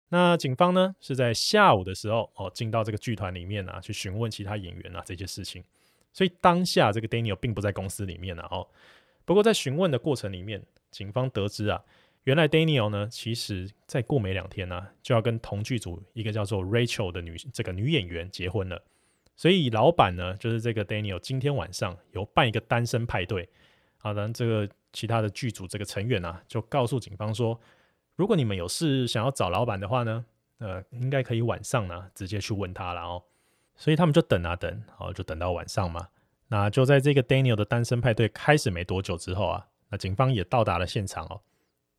[0.09, 5.61] 那警方呢是在下午的时候哦进到这个剧团里面啊去询问其他演员啊这些事情，
[6.13, 8.65] 所以当下这个 Daniel 并不在公司里面啊哦。
[9.25, 11.83] 不过在询问的过程里面，警方得知啊，
[12.23, 18.81] 原来 Daniel 呢其实再过没两天呢、啊、就要跟同剧组一个叫做 Rachel 的女这个女演员结婚了，
[19.35, 23.49] 所以老板呢就是这个 Daniel 今天晚上有办一个单身派对，
[23.97, 27.59] 好的，这个其他的剧组这个成员啊就告诉警方说。
[28.17, 30.25] 如果你们有事想要找老板的话呢，
[30.57, 33.23] 呃，应该可以晚上呢直接去问他了哦。
[33.75, 36.07] 所以他们就等啊等，好，就等到晚上嘛。
[36.47, 41.41] 那就在这个 Daniel 的单身派对开始没多久之后啊，那警方也到达了现场哦。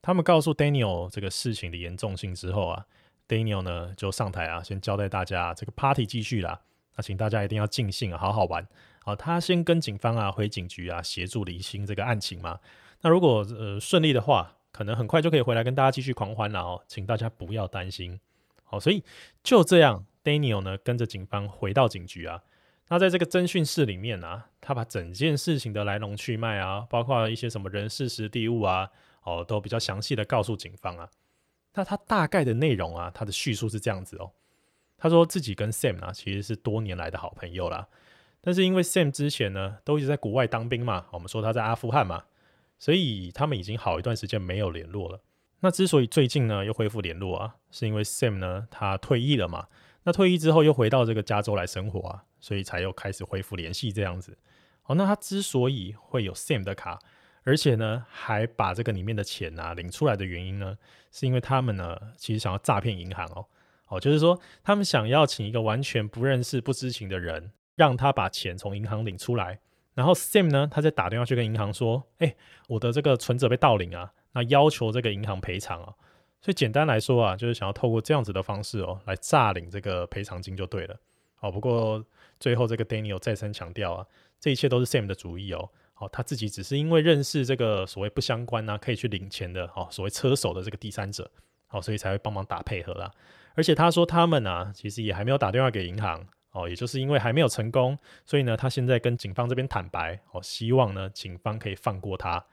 [0.03, 2.85] 他们告诉 Daniel 这个事情的严重性之后啊
[3.29, 6.61] ，Daniel 呢就上台啊，先交代大家这个 party 继续啦。
[6.97, 8.67] 那请大家一定要尽兴啊，好好玩。
[9.05, 12.59] 好，他先跟警方啊回警局啊协助厘清这个案情嘛。
[13.03, 14.57] 那如果呃顺利的话。
[14.79, 18.21] 可能很快就可以回来跟大家继续狂欢了哦，请大家不要担心。
[18.63, 19.03] 好，所以
[19.43, 22.45] 就这样，Daniel 呢跟着警方回到警局啊。
[22.87, 28.89] 那在这个侦讯室里面啊，他把整件事情的来龙去脉啊，包括一些什么人事时地物啊，
[29.25, 31.11] 哦，都比较详细的告诉警方啊。
[31.75, 34.31] 那他大概的内容啊，他的叙述是这样子哦。
[34.97, 37.89] 他说自己跟 Sam 啊其实是多年来的好朋友啦，
[38.41, 42.23] 但是因为 Sam 之前呢都一直在国外当兵嘛，我们说他在阿富汗嘛。
[42.79, 45.21] 所以他们已经好一段时间没有联络了。
[45.61, 49.67] 那之所以最近呢又恢复联络啊，是因为 Sam 呢他退役了嘛。
[50.05, 54.39] 那退役之后又回到这个加州来生活啊，所以才又开始恢复联系这样子。
[54.85, 56.99] 哦，那他之所以会有 Sam 的卡，
[57.43, 60.79] 而且呢还把这个里面的钱啊领出来的原因呢，
[61.11, 63.47] 是因为他们呢其实想要诈骗银行哦。
[63.89, 69.59] 哦，就是说他们想要请一个完全不认识、不知情的人，让他把钱从银行领出来。
[69.99, 72.37] 然后 Sam 呢，他再打电话去跟银行说：“哎，
[72.69, 75.93] 我的这个存折被盗领啊，那要求这个银行赔偿啊。”
[76.41, 80.97] 所以简单来说啊，就是想要透过这样子的方式哦，来诈领这个赔偿金就对了。
[81.35, 82.05] 好，不过
[82.39, 84.07] 最后这个 Daniel 再三强调啊，
[84.39, 85.69] 这一切都是 Sam 的主意哦。
[85.95, 91.29] 好，他自己只是因为认识这个所谓不相关啊，可以去领钱的哦，所谓车手的这个第三者，
[91.67, 93.11] 好，所以才会帮忙打配合啦。
[93.57, 96.25] 而且他说他们啊，其实也还没有打电话给银行。
[96.53, 102.45] 哦，也就是因为还没有成功，所以呢，他现在跟警方这边坦白，哦，希望呢，警方可以放过他。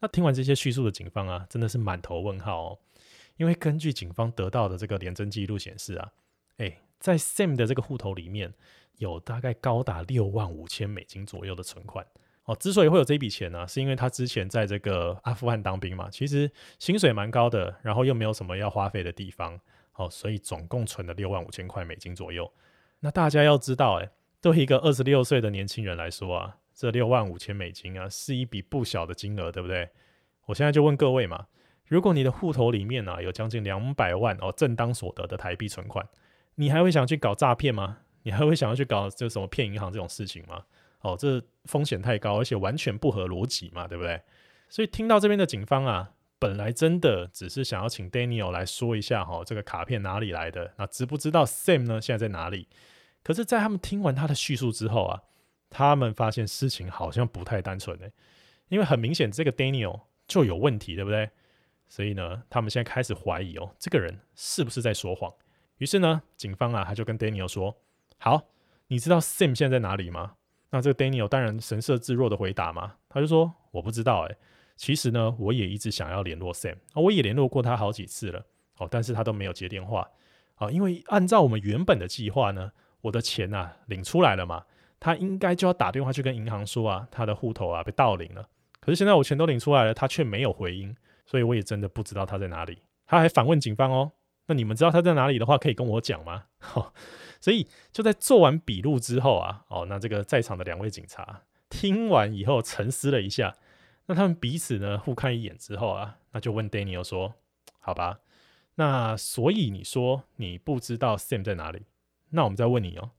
[0.00, 2.78] 那听完这些叙述的警方啊，真的是满头问号哦。
[3.36, 6.12] 因为根据警方得到的这个联征记录显示啊，
[6.58, 8.52] 诶，在 Sam 的这个户头里面
[8.96, 12.06] 有大概高达六万五千美金左右的存款。
[12.44, 19.58] 哦，之所以会有这笔钱呢，是因为他之前在这个阿富汗当兵嘛，其实薪水蛮高的，然后又没有什么要花费的地方，
[19.94, 22.50] 哦，所以总共存了六万五千块美金左右。
[23.00, 24.10] 那大家要知道，哎，
[24.40, 29.88] 对一个二十六岁的年轻人来说啊，这六万五千美金啊，是一笔不小的金额，对不对？
[30.46, 31.46] 我现在就问各位嘛，
[31.86, 36.06] 如果你的户头里面啊有将近两百万哦正当所得的台币存款，
[36.56, 37.98] 你还会想去搞诈骗吗？
[38.22, 40.64] 你还会想要去搞这什么骗银行这种事情吗？
[41.00, 44.20] 哦，这风险太高，而且完全不合逻辑嘛，对不对？
[44.68, 46.12] 所以听到这边的警方啊。
[46.38, 50.72] 本来真的只是想要请 Daniel 来说一下哈，这个卡片哪里来的？
[50.78, 52.00] 那知不知道 Sam 呢？
[52.00, 52.66] 现在在哪里？
[53.22, 55.22] 可是，在他们听完他的叙述之后啊，
[55.68, 58.12] 他们发现事情好像不太单纯诶，
[58.68, 61.30] 因为很明显这个 Daniel 就有问题，对不对？
[61.88, 65.32] 所以呢，他们现在开始怀疑哦，这个人是不是在说谎？
[65.78, 67.76] 于是呢，警方啊，他就跟 Daniel 说
[68.18, 68.48] ：“好，
[68.86, 70.34] 你知道 Sam 现在在哪里吗？”
[70.70, 74.36] 那这个 Daniel 当然神色自若的回答嘛，他就说：“我不知道诶。”
[74.76, 78.46] 其实呢，我也一直想要联络 Sam，我也联络过他好几次了，
[78.78, 80.08] 哦，但是他都没有接电话，
[80.54, 84.64] 啊，因为按照我们原本的计划呢，我的钱啊领出来了嘛，
[84.98, 88.48] 他应该就要打电话去跟银行说啊，他的户头啊被盗领了。
[88.80, 92.82] 可是现在我钱都领出来了，他却没有回音，所以我也真的不知道他在哪里。
[93.06, 94.12] 他还反问警方哦，
[94.46, 96.44] 那你们知道他在哪里的话，可以跟我讲吗？
[96.74, 96.92] 哦，
[97.40, 103.54] 所以就在做完笔录之后啊，哦，那这个在场的两位警察听完以后沉思了一下。
[104.06, 107.34] 那他们彼此呢互看一眼之后啊，那就问 Daniel 说
[107.78, 108.20] ：“好吧，
[108.74, 111.82] 那所以你说你不知道 Sam 在哪里？
[112.30, 113.10] 那我们再问你哦，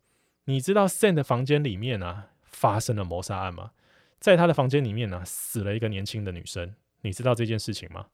[0.46, 3.72] 你知道 Sam 的房间里面啊发生了谋杀案吗？
[4.20, 8.08] 在他的房间里面呢、死了一个年轻的女生，你知道这件事情吗？”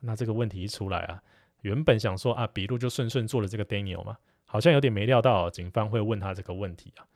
[0.00, 1.22] 那这个问题一出来啊，
[1.62, 7.06] 原本想说啊笔录就顺顺做了这个 Daniel 嘛，好像有点没料到警方会问他这个问题啊，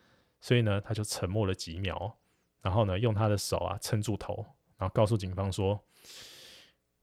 [0.40, 2.16] 所以呢他就沉默了几秒，
[2.62, 4.44] 然后呢用他的手啊撑住头。
[4.78, 5.82] 然后告诉警方说：“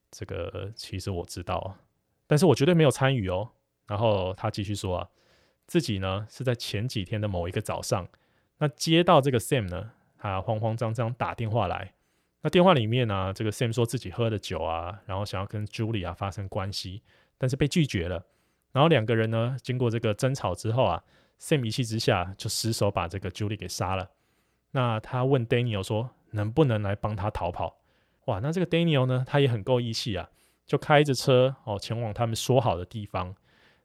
[0.09, 1.75] 这个其实我知道，
[2.25, 3.51] 但是我绝对没有参与哦。”
[3.85, 5.09] 然后他继续说：“啊，
[5.67, 8.07] 自己呢是在前几天的某一个早上，
[8.59, 11.93] 那接到这个 Sam 呢，他慌慌张张打电话来。
[12.41, 17.01] 那电话里面呢、这个 Sam 说自己喝了酒啊，然后想要跟 Julie 啊发生关系，
[17.39, 18.23] 但是被拒绝了。
[18.71, 21.03] 然后两个人呢，经过这个争吵之后啊
[21.39, 24.11] ，Sam 一气之下就失手把这个 Julie 给杀了。
[24.71, 27.77] 那他问 Daniel 说，能不能来帮他逃跑？
[28.25, 30.29] 哇，那这个 Daniel 呢，他也很够义气啊，
[30.67, 33.35] 就开着车哦前往他们说好的地方，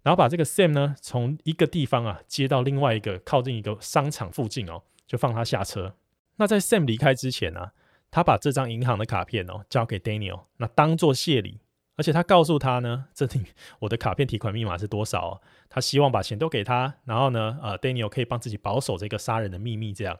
[0.02, 5.94] 然后把这个 Sam 呢从一个地方啊接到另外一个靠近一个商场附近哦，就放他下车。
[6.36, 7.72] 那在 Sam 离开之前呢、啊，
[8.10, 11.60] 他把这张银行的卡片哦交给 Daniel，那当做谢礼，
[11.96, 13.44] 而且他告诉他呢，这里
[13.80, 20.18] 我的卡片提款密码是多少、哦，他希望把钱都给他，然后呢，呃，Daniel 可以帮自己保守这个杀人的秘密，这样。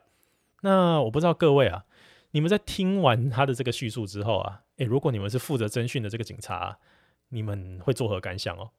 [0.61, 1.85] 那我不知道各位啊。
[2.33, 6.77] 你们在听完他的这个叙述之后啊，诶，如果你们是负责侦讯的这个警察，
[7.27, 8.69] 你们会作何感想哦？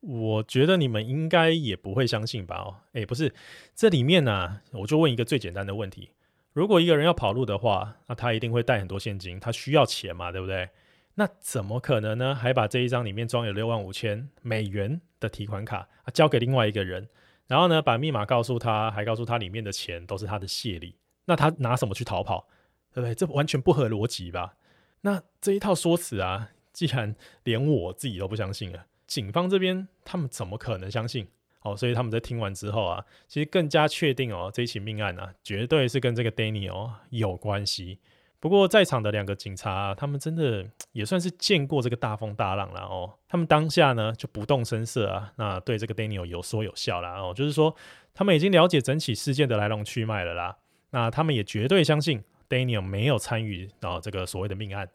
[0.00, 2.56] 我觉得你们应该也不会相信吧？
[2.56, 3.34] 哦，诶，不是，
[3.74, 6.10] 这里面呢、我就问一个最简单的问题：
[6.52, 10.70] 如果一个人要跑路的话，那他一定会带很多现金，他需要钱嘛，对不对？
[11.14, 12.34] 那怎么可能呢？
[12.34, 17.08] 还把这一张里面装有六万五千美元的提款卡啊交给另外一个人，
[17.46, 22.48] 然后呢，把密码告诉他，还告诉他里面的钱都是他的谢礼，那他拿什么去逃跑？
[22.94, 23.14] 对不对？
[23.14, 24.56] 这完全不合逻辑吧？
[25.02, 31.26] 那这一套说辞啊，既然连我自己都不相信了，警方这边他们怎么可能相信？
[31.62, 37.98] 哦，所以他们在听完之后啊，其实更加确定哦，这起命案啊，绝对是跟这个 Daniel 有关系。
[38.38, 43.18] 不过在场的两个警察，他们真的也算是见过这个大风大浪了哦。
[43.28, 47.74] 他们当下呢就不动声色啊，那对这个 Daniel 有说有笑啦哦，就是说
[48.14, 50.56] 他们已经了解整起事件的来龙去脉了啦。
[50.90, 52.22] 那他们也绝对相信。
[52.48, 54.88] Daniel 没有参与到这个所谓的命案，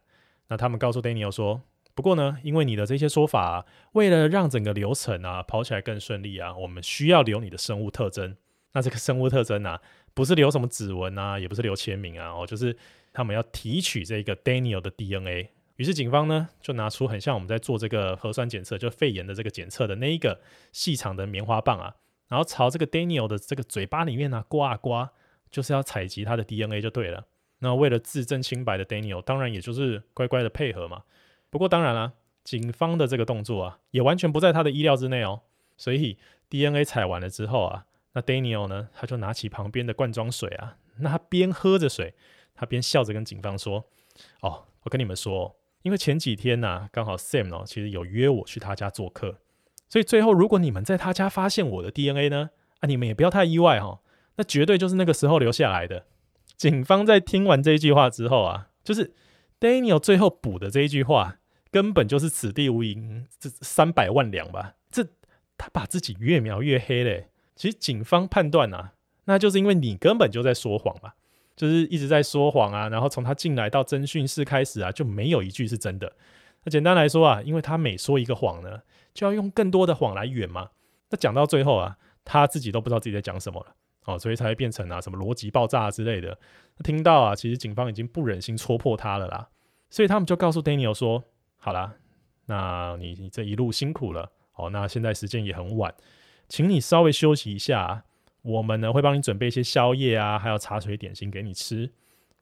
[0.48, 1.62] 那他们告诉 Daniel 说
[1.96, 8.36] ：“不过呢，因为你的这些说法，为了让整个流程啊跑起来更顺利啊，我们需要留你的生物特征。
[8.72, 9.80] 那这个生物特征啊，
[10.12, 12.76] 不是留什么指纹啊，也不是留签名啊，哦，就是
[13.14, 15.48] 他们要提取这个 Daniel 的 DNA。
[15.76, 20.38] 于是警方呢，就拿出很像我们在做这个核酸检测，就肺炎的这个检测的那一个
[20.72, 21.96] 细长的棉花棒啊，
[22.28, 25.10] 然后朝这个 Daniel 的这个嘴巴里面呢、啊、刮啊刮，
[25.50, 27.24] 就是要采集他的 DNA 就对了。”
[27.60, 31.04] 那为了自证清白的 Daniel，当然也就是乖乖的配合嘛。
[31.50, 32.12] 不过当然啦、
[32.44, 35.42] 警方的这个动作啊，也完全不在他的意料之内哦。
[35.76, 42.14] 所以 DNA 采完了之后啊，那 Daniel 呢，他就拿起旁边的罐装水啊，那他边喝着水，
[42.54, 43.84] 他边笑着跟警方说
[44.40, 49.36] ：“哦，我跟你们说，因为前几天呢、啊，刚好 Sam 哦，其实有约我去他家做客，
[49.88, 54.00] 所以最后如果你们在他家发现我的 DNA 呢，啊，你们也不要太意外哈、哦，
[54.36, 56.06] 那绝对就是那个时候留下来的。”
[56.56, 59.12] 警方在听完这一句话之后啊，就是
[59.58, 61.38] Daniel 最后补的这一句话，
[61.70, 64.74] 根本就是此地无银这三百万两吧？
[64.90, 65.06] 这
[65.56, 67.28] 他把自己越描越黑嘞。
[67.54, 68.92] 其实警方判断啊，
[69.24, 71.12] 那就是因为你根本就在说谎嘛，
[71.56, 72.90] 就是一直在说谎啊。
[72.90, 76.12] 然后从他进来到侦讯室开始啊，就没有一句是真的。
[76.64, 78.82] 那简单来说啊，因为他每说一个谎呢，
[79.14, 80.68] 就要用更多的谎来圆嘛。
[81.08, 83.74] 那讲到最后啊，他自己都不知道自己在讲什么了。
[84.06, 86.38] 哦，所以才会变成啊什么逻辑爆炸之类的。
[86.82, 89.48] 听到啊，其实警方已经不忍心戳破他了啦，
[89.90, 91.24] 所以他们就告诉 Daniel 说
[91.58, 91.94] ：“好啦，
[92.46, 95.94] 那你你这一路辛苦了，哦，那现在时间也很晚，
[96.48, 98.04] 请你稍微休息一下。
[98.42, 101.90] 我们呢会帮你准备一些宵夜啊，还有茶水点心给你吃。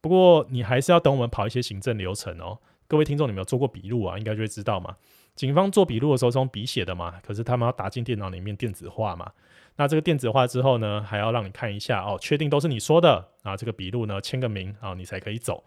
[0.03, 2.59] 不过你还是要等我们跑一些行政流程哦。
[2.87, 4.19] 各位听众，你们有做过笔录啊？
[4.19, 4.95] 应该就会知道嘛。
[5.35, 9.33] 警方做笔录的时候是用笔写的嘛，可是他们要打进电脑里面电子化嘛。”
[9.77, 15.65] 那这个电子化之后呢，还要让你看一下哦，确定都是你说的啊，这个笔录呢签个名啊，你才可以走。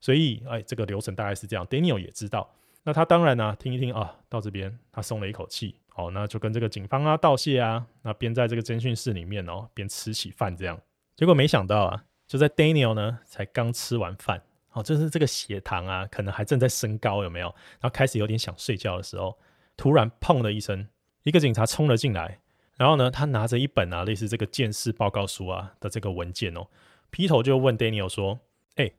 [0.00, 1.66] 所以，哎，这个流程大概是这样。
[1.68, 2.50] Daniel 也知道，
[2.82, 5.76] 那他当然呢、听一听啊，到这边他松了一口气。
[5.88, 10.78] 好，那就跟这个警方啊道谢啊，那边在这个侦讯室里面哦，边吃起饭这样。
[11.16, 17.46] 结果没想到啊，就在 Daniel 呢才刚吃完饭，哦，就是这个血糖啊，可能还正在升高，有没有？
[17.80, 19.38] 然后开始有点想睡觉的时候，
[19.76, 20.86] 突然砰的一声，
[21.22, 22.40] 一个警察冲了进来。
[22.76, 26.66] 然后呢，他拿着一本啊，类似这个鉴识报告书啊的这个文件哦，
[27.10, 28.40] 劈头就问 Daniel 说
[28.74, 28.90] ：“哎，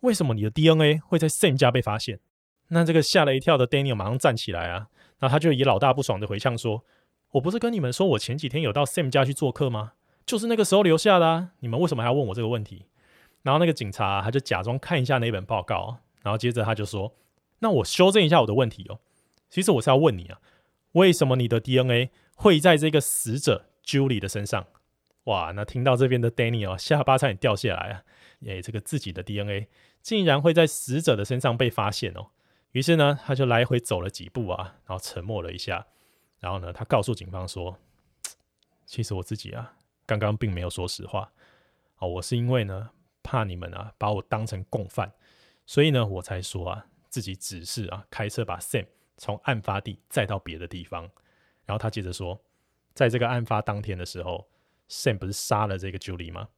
[0.00, 2.20] 为什么你的 DNA 会在 Sam 家被发现？”
[2.68, 4.88] 那这个吓了一跳的 Daniel 马上站起来啊，
[5.20, 6.84] 那他就以老大不爽的回呛说
[7.32, 9.92] ：“我不是跟你们说我前几天有到 Sam 家去做客吗？
[10.26, 12.86] 就是那个时候留下的啊，你们为什么还要问我这个问题？”
[13.42, 17.14] 然后那个警察，他就假装看一下那本报告，然后接着他就说
[17.60, 19.00] ：“那我修正一下我的问题哦，
[19.48, 20.38] 其实我是要问你啊，
[20.92, 22.10] 为什么你的 DNA？”
[22.42, 24.66] 会在这个死者 Julie 的身上，
[25.24, 25.52] 哇！
[25.54, 28.02] 那听到这边的 Daniel 下巴差点掉下来啊！
[28.46, 29.68] 诶，这个自己的 DNA
[30.00, 32.30] 竟然会在死者的身上被发现哦。
[32.72, 35.86] 于是呢，他就来回走了几步啊，然后沉默了一下，
[36.40, 37.78] 然后呢，他告诉警方说
[38.86, 41.30] ：“其实我自己啊，刚刚并没有说实话
[41.98, 42.90] 哦，我是因为呢
[43.22, 45.12] 怕你们啊把我当成共犯，
[45.64, 48.86] 所以呢，我才说啊，自己只是啊开车把 Sam
[49.16, 51.08] 从案发地载到别的地方。
[51.64, 52.40] 然后他接着说，
[52.94, 54.48] 在这个案发当天的时候
[54.88, 56.48] ，Sam 不是杀了这个 Julie 吗？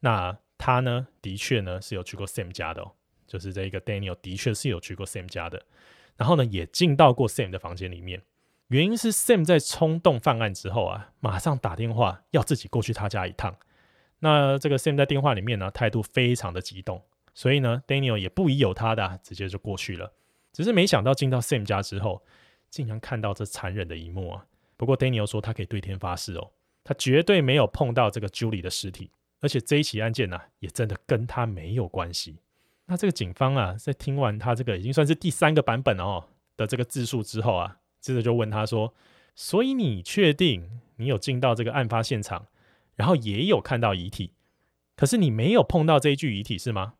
[0.00, 2.92] 那他呢，的确呢是有去过 Sam 家的哦，
[3.26, 5.62] 就是这个 Daniel 的确是有去过 Sam 家的，
[6.16, 8.22] 然后呢也进到过 Sam 的房间里面。
[8.68, 13.56] 原因是 Sam 在冲动犯案之后啊，马上打电话要自己过去他家一趟。
[14.20, 17.02] 那这个 Sam 在电话里面呢，态度非常的激动，
[17.34, 20.12] 所以呢，Daniel 也不疑有他的，直接就过去了。
[20.52, 22.24] 只是没想到进到 Sam 家之后，
[22.74, 24.44] 竟然看到这残忍的一幕啊！
[24.76, 26.50] 不过 Daniel 说他可以对天发誓哦，
[26.82, 29.12] 他绝对没有碰到这个 Julie 的尸体。
[29.40, 32.38] 而且这一起案件呢、也真的跟他没有关系。
[32.86, 36.24] 那这个警方啊，在听完他这个已经算是第三个版本哦
[36.56, 38.92] 的这个自述之后啊，接着就问他说
[39.36, 42.48] ：“所以你确定你有进到这个案发现场，
[42.96, 44.32] 然后也有看到遗体，
[44.96, 46.94] 可是你没有碰到这一具遗体是吗？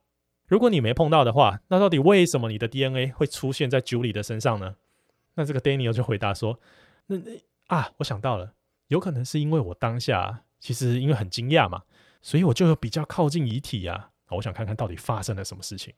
[0.47, 4.77] 如果你没碰到的话，那到底为什么你的 DNA 会出现在 Julie 的身上呢？”
[5.35, 6.59] 那这个 Daniel 就回答说
[7.07, 7.32] ：“那那
[7.66, 8.55] 啊，我想到了，
[8.89, 11.82] 有可能是因为我当下其实因为很惊讶嘛。”
[12.22, 15.93] 所以我就有比较靠近遗体啊，我想看看到底发生了什么事情。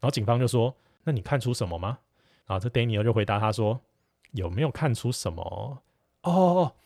[0.00, 0.74] 然后警方就说
[1.04, 1.98] ：“那你看出什么吗？”
[2.46, 3.80] 然后这 Daniel 就回答他说
[4.32, 5.82] ：“有没有看出什么？
[6.22, 6.76] 哦哦，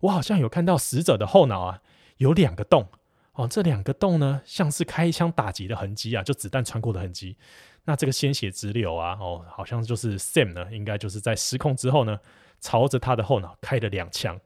[0.00, 1.82] 我好像有看到死者的后脑啊，
[2.18, 2.88] 有两个洞
[3.32, 7.38] 哦，这两个洞呢，像是开枪打击的痕迹啊，就子弹穿过的痕迹。
[7.84, 12.20] 那这个鲜血直流啊，哦，好像就是 Sam 呢，应该就是在失控之后呢，
[12.60, 14.40] 朝着他的后脑开了两枪。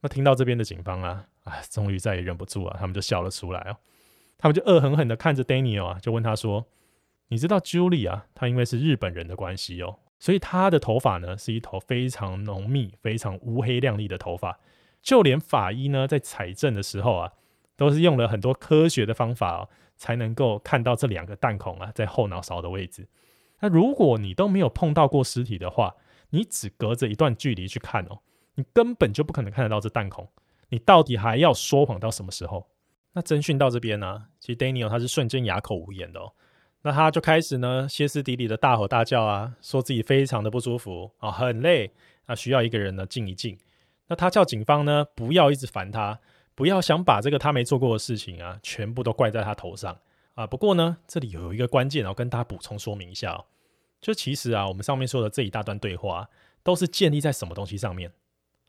[0.00, 3.76] 那听到这边的警方啊。”哎，终于再也忍不住了，他们就笑了出来哦。
[4.36, 6.66] 他们就恶狠狠的看着 Daniel 啊，就问他说
[7.28, 14.60] ：“你知道 Julie 啊，她因为是日本人的关系哦，所以她的头发呢是一头非常浓密、非常乌黑亮丽的头发。
[15.00, 17.32] 就连法医呢在采证的时候啊，
[17.74, 19.68] 都是用了很多科学的方法哦，
[20.00, 23.06] 才能够看到这两个弹孔啊在后脑勺的位置。
[23.60, 25.94] 那如果你都没有碰到过尸体的话，
[26.30, 28.20] 你只隔着一段距离去看哦，
[28.54, 30.26] 你根本就不可能看得到这弹孔。”
[30.70, 32.66] 你到底还要说谎到什么时候？
[33.12, 36.32] 那侦讯到这边呢、其实 Daniel 他是瞬间哑口无言的哦。
[36.82, 41.92] 那他就开始呢歇斯底里的大吼大叫啊，说自己非常的不舒服啊，很累
[42.24, 43.58] 啊，需要一个人呢静一静。
[44.06, 46.18] 那他叫警方呢不要一直烦他，
[46.60, 49.98] 不要想把这个他没做过的事情啊全部都怪在他头上
[50.34, 50.46] 啊。
[50.46, 53.46] 不过呢，这里有一个关键，要跟大家补充说明一下哦。
[53.98, 56.28] 就其实啊，我们上面说的这一大段对话
[56.62, 58.12] 都是建立在什么东西上面？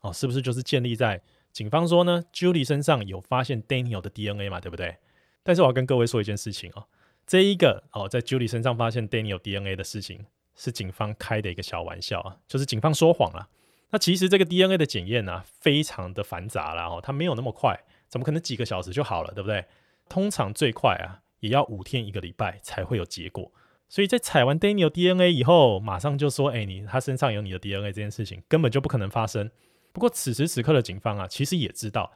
[0.00, 1.20] 哦，是不是就是建立在？
[1.52, 4.96] 警方说呢，Julie 身上有发现 Daniel 的 DNA 嘛，对不对？
[5.42, 6.86] 但是我要跟各位说一件事情哦，
[7.26, 10.24] 这一个哦，在 Julie 身上发现 Daniel DNA 的事情，
[10.56, 13.46] 是警方开的一个小玩笑啊，就是警方说谎了。
[13.92, 17.78] 那其实这个 DNA 的检验呢，非常的繁杂啦，哦，它没有那么快，
[18.08, 19.66] 怎么可能几个小时就好了，对不对？
[20.08, 23.52] 通常最快啊，也要五天一个礼拜才会有结果。
[23.90, 29.50] 所以在采完 Daniel DNA 以后，马上就说，哎，你他身上有你的 DNA 这件事情，根本就不可能发生。
[29.92, 32.10] 不过此时此刻的警方啊，其实也知道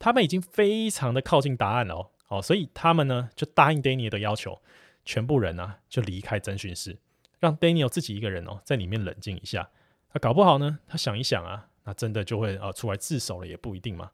[0.00, 4.60] 他们已经非常的靠近答案了哦，哦，所以他们呢就答应 Daniel 的要求，
[5.04, 6.98] 全部人啊就离开侦讯室，
[7.38, 9.70] 让 Daniel 自己一个人哦在里面冷静一下。
[10.12, 14.10] 那搞不好呢，他想一想啊，那真的就会啊出来自首了，也不一定嘛。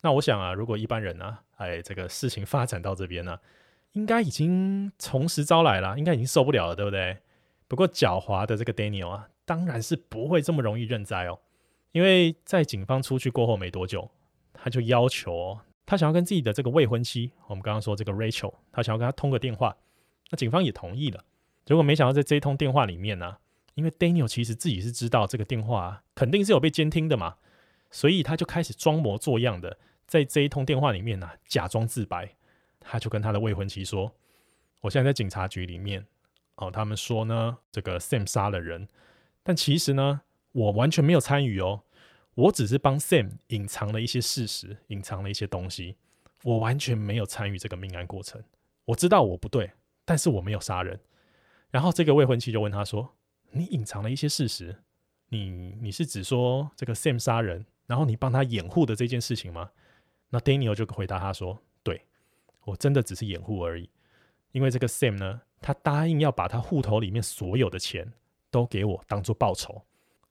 [0.00, 3.38] 那我想啊，如果一般人啊，哎，这个事情发展到这边呢，
[3.92, 7.18] 应该已经从实招来了，应该已经受不了了，对不对？
[7.68, 11.38] 不过狡猾的这个 Daniel 啊，当然是不会这么容易认栽哦。
[11.92, 14.10] 因为在警方出去过后没多久，
[14.52, 19.76] 他就要求、哦、他想要跟自己的这个未婚妻，我们刚刚说这个 Rachel，他想要跟他通个电话，
[20.30, 21.24] 那警方也同意了。
[21.64, 23.38] 结果没想到在这一通电话里面呢、
[23.76, 27.36] 因为 Daniel 其实自己是知道这个电话、肯定是有被监听的嘛，
[27.90, 32.34] 所以他就开始装模作样的在这一通电话里面呢、啊、假装自白，
[32.80, 34.12] 他就跟他的未婚妻说
[34.82, 36.04] ：“我现在在警察局里面，
[36.56, 38.88] 哦，他们说呢这个 Sam 杀了人，
[39.42, 41.82] 但其实呢我完全没有参与哦。”
[42.36, 45.96] 我只是帮 Sam 隐藏了一些事实，隐藏了一些东西。
[46.42, 48.44] 我完全没有参与这个命案过程。
[48.84, 49.72] 我知道我不对，
[50.04, 51.00] 但是我没有杀人。
[51.70, 53.16] 然后这个未婚妻就问他说
[53.56, 54.76] ：“你隐藏了一些事实？
[55.28, 59.70] 你你是指说这个 Sam 杀人，然后你帮他掩护的这件事情吗？”
[60.30, 62.04] 那 Daniel 就回答他说：“对，
[62.64, 63.88] 我真的只是掩护而已。
[64.52, 68.12] 因为这个 Sam 呢，他答应要把他户头里面所有的钱
[68.50, 69.82] 都给我当做报酬。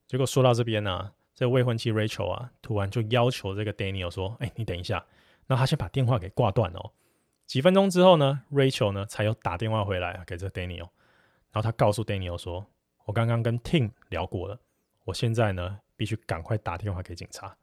[0.07, 5.05] 结果说到这边呢、”这未婚妻 Rachel 啊，突然就要求这个 Daniel 说：“哎，你等一下。”
[5.47, 6.91] 那他先把电话给挂断哦。
[7.45, 10.89] 几分钟之后呢，Rachel 呢才又打电话回来给这 Daniel，
[11.51, 12.65] 然后他告诉 Daniel 说
[13.05, 14.59] ：“我刚刚跟 Tim 聊过了，
[15.05, 17.57] 我现在呢必须赶快打电话给警察。”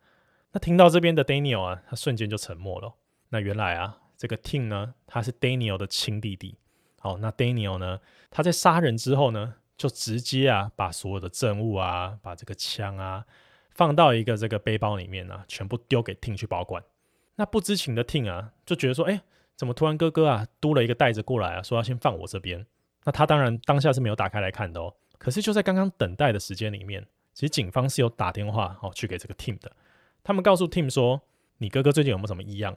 [0.52, 2.94] 那听到这边的 Daniel 啊，他瞬间就沉默了。
[3.30, 6.58] 那原来啊，这个 Tim 呢，他是 Daniel 的亲弟弟。
[7.00, 13.24] 好，那 Daniel 呢，他在杀人之后呢，就直接啊，把所有的证物啊，把这个枪啊，
[13.70, 16.84] 放到一个这个背包里面啊，全部丢给 Tim 去保管。
[17.36, 19.22] 那不知情的 Tim 啊，就觉得说，哎，
[19.56, 22.66] 怎么突然哥哥啊，嘟了一个袋子过来啊，说要先放我这边。
[23.04, 24.94] 那他当然当下是没有打开来看的哦。
[25.22, 29.70] 可是就在刚刚等待的时间里面，其实警方是有打电话哦去给这个 Tim 的。
[30.24, 31.22] 他们告诉 Tim 说，
[31.58, 32.76] 你哥哥最近有没有什么异样？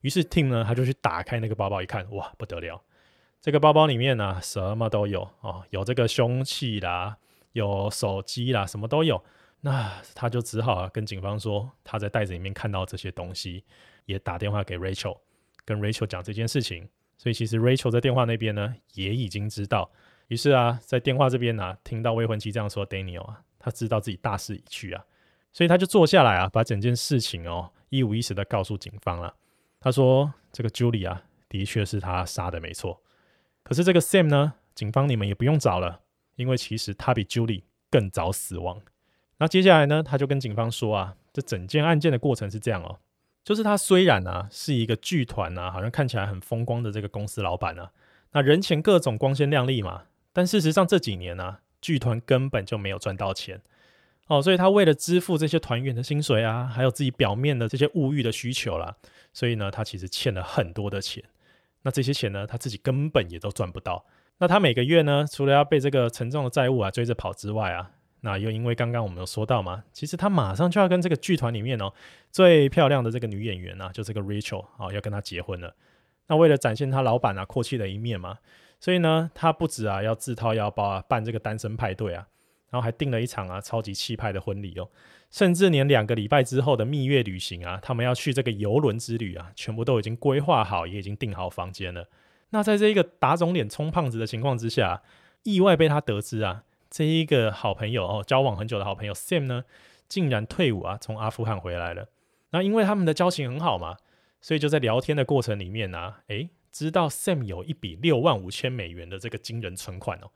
[0.00, 2.82] 于是 Tim 呢，他就去打开那个包包一看，哇，不得了！
[3.40, 7.16] 这个包包里面呢、什么都有哦，有这个凶器啦，
[7.52, 9.22] 有手机啦，什么都有。
[9.60, 13.62] 那他就只好啊跟警方说，他在袋子里面看到这些东西，
[14.06, 15.18] 也打电话给 Rachel，
[15.64, 16.88] 跟 Rachel 讲这件事情。
[17.16, 19.88] 所以其实 Rachel 在电话那边呢，也已经知道。
[20.34, 25.04] 于是啊，在电话这边呢、啊，听到未婚妻这样说，Daniel 啊，他知道自己大势已去啊，
[25.52, 29.32] 所以他就坐下来啊，把整件事情哦一五一十的告诉警方了。
[29.78, 33.00] 他说：“这个 Julie 啊，的确是他杀的没错。
[33.62, 36.00] 可是这个 Sam 呢，警方你们也不用找了，
[36.34, 38.82] 因为其实他比 Julie 更早死亡。
[39.38, 42.98] 那接下来呢，他就跟警方说啊，这整件案件的过程是这样哦，
[43.44, 47.92] 就是他虽然啊是一个剧团啊，好像看起来很风光的这个公司老板啊，
[48.32, 53.62] 那人前各种光鲜亮丽嘛，但事实上这几年啊，剧团根本就没有赚到钱。”
[54.26, 58.96] 哦，所以他为了支付这些团员的薪水啊，还有自己表面的这些物欲的需求啦，
[59.34, 61.22] 所以呢，他其实欠了很多的钱。
[61.82, 64.06] 那这些钱呢，他自己根本也都赚不到。
[64.38, 67.90] 那他每个月呢，除了要被这个沉重的债务啊追着跑之外啊，
[68.22, 71.92] 那又因为刚刚我们有说到嘛，其实他马上就要跟这个剧团里面哦
[72.30, 75.76] 最漂亮的这个女演员啊，就这个 Rachel 哦要跟他结婚了。
[76.28, 78.38] 那为了展现他老板啊阔气的一面嘛，
[78.84, 82.28] 所以呢，他不止啊要自掏腰包啊办这个单身派对啊。
[82.68, 84.90] 然后还订了一场啊超级气派的婚礼哦，
[85.30, 92.06] 甚至连两个礼拜之后的蜜月旅行啊，他们要去这个游轮之旅啊，全部都已经规划好，也已经订好房间了。
[92.50, 95.00] 那在这一个打肿脸充胖子的情况之下，
[95.44, 99.64] 意外被他得知啊，这一个好朋友哦，交往很久的好朋友 Sam 呢，
[100.06, 102.08] 竟然退伍啊，从阿富汗回来了。
[102.50, 103.96] 那因为他们的交情很好嘛，
[104.42, 110.32] 所以就在聊天的过程里面呢、啊，诶，知道 Sam 有一笔六万五千美元的这个惊人存款哦。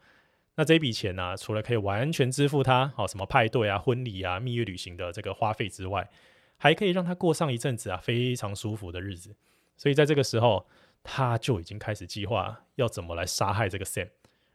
[0.54, 6.08] 那这笔钱呢、除了可以完全支付他好什么派对啊、婚礼啊、蜜月旅行的这个花费之外，
[6.56, 9.34] 还可以让他过上一阵子啊非常舒服的日子。
[9.76, 10.64] 所以在这个时候，
[11.02, 14.10] 他就已经开始计划要怎么来杀害这个 Sam。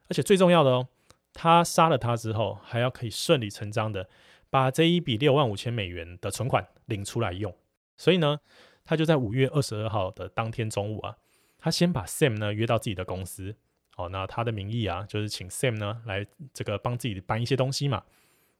[0.07, 0.87] 而且最重要的哦，
[1.33, 4.07] 他杀了他之后，还要可以顺理成章的
[4.49, 7.53] 把这一笔六万五千美元的存款领出来用。
[7.97, 8.39] 所以呢，
[8.85, 11.17] 他就在五月二十二号的当天中午啊，
[11.63, 13.55] 他先把 Sam 呢约到自己的公司。
[13.95, 18.03] 好，那他的名义啊，就是请 Sam 呢来这个帮自己搬一些东西嘛。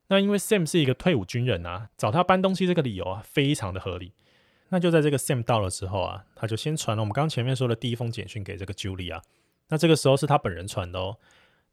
[0.07, 4.13] 那因为 Sam 是一个退伍军人啊，找他搬东西这个理由啊，非常的合理。
[4.69, 9.21] 那就在这个 Sam 到了之后啊，他就先传了我们刚刚前面说的第一封简讯给这个 Julie 啊。
[9.67, 11.17] 那这个时候是他本人传的哦，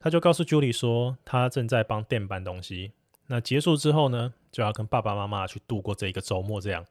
[0.00, 2.90] 他就告诉 Julie 说，他正在帮 Dan 搬东西。
[3.28, 6.84] 那结束之后呢，就要跟爸爸妈妈去度过这一个周末这样。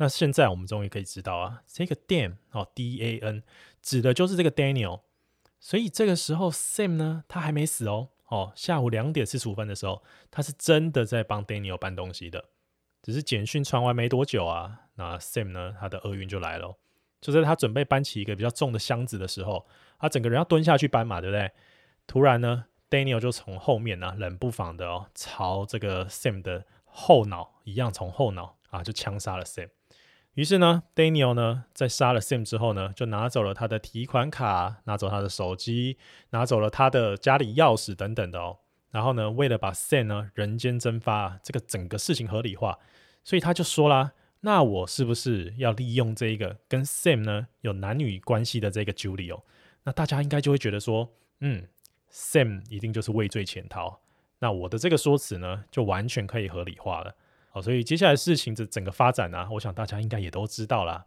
[0.00, 3.42] 那现在我们终于可以知道啊，这个 Dan 哦，D-A-N
[3.82, 5.02] 指的就是这个 Daniel。
[5.58, 8.08] 所以这个时候，Sam 呢，他还没死哦。
[8.28, 12.46] 哦，下午两点四十五分的时候，他是真的在帮 Daniel 搬东西的。
[13.02, 16.78] 只是简讯传完没多久啊，那 Sam 呢，他的厄运就来了。
[17.20, 19.66] 就在他准备搬起一个比较重的箱子的时候，
[19.98, 21.50] 他整个人要蹲下去搬嘛，对不对？
[22.06, 29.68] 突然呢，Daniel 就从后面呢、啊，冷不防的哦，朝这个 Sam 的后脑一样，从后脑啊，就枪杀了 Sam。
[30.34, 35.98] 于是呢，Daniel 呢，在杀了 Sam 之后呢，就拿走了他的提款卡，拿走他的手机，
[36.30, 38.58] 拿走了他的家里钥匙等等的哦。
[38.90, 42.78] 然后呢，为了把 Sam 呢人间蒸发，这个整个事情合理化，
[43.24, 49.42] 所以他就说啦：“那我是不是要利用这一个跟 Sam 呢有男女关系的这个 Julie 哦？
[49.82, 51.66] 那大家应该就会觉得说，嗯
[52.10, 54.00] ，Sam 一定就是畏罪潜逃。
[54.38, 57.14] 那我的这个说辞呢，就完全可以合理化了。”
[57.52, 61.06] 好，所以接下来事情的整个发展呢、我想大家应该也都知道了。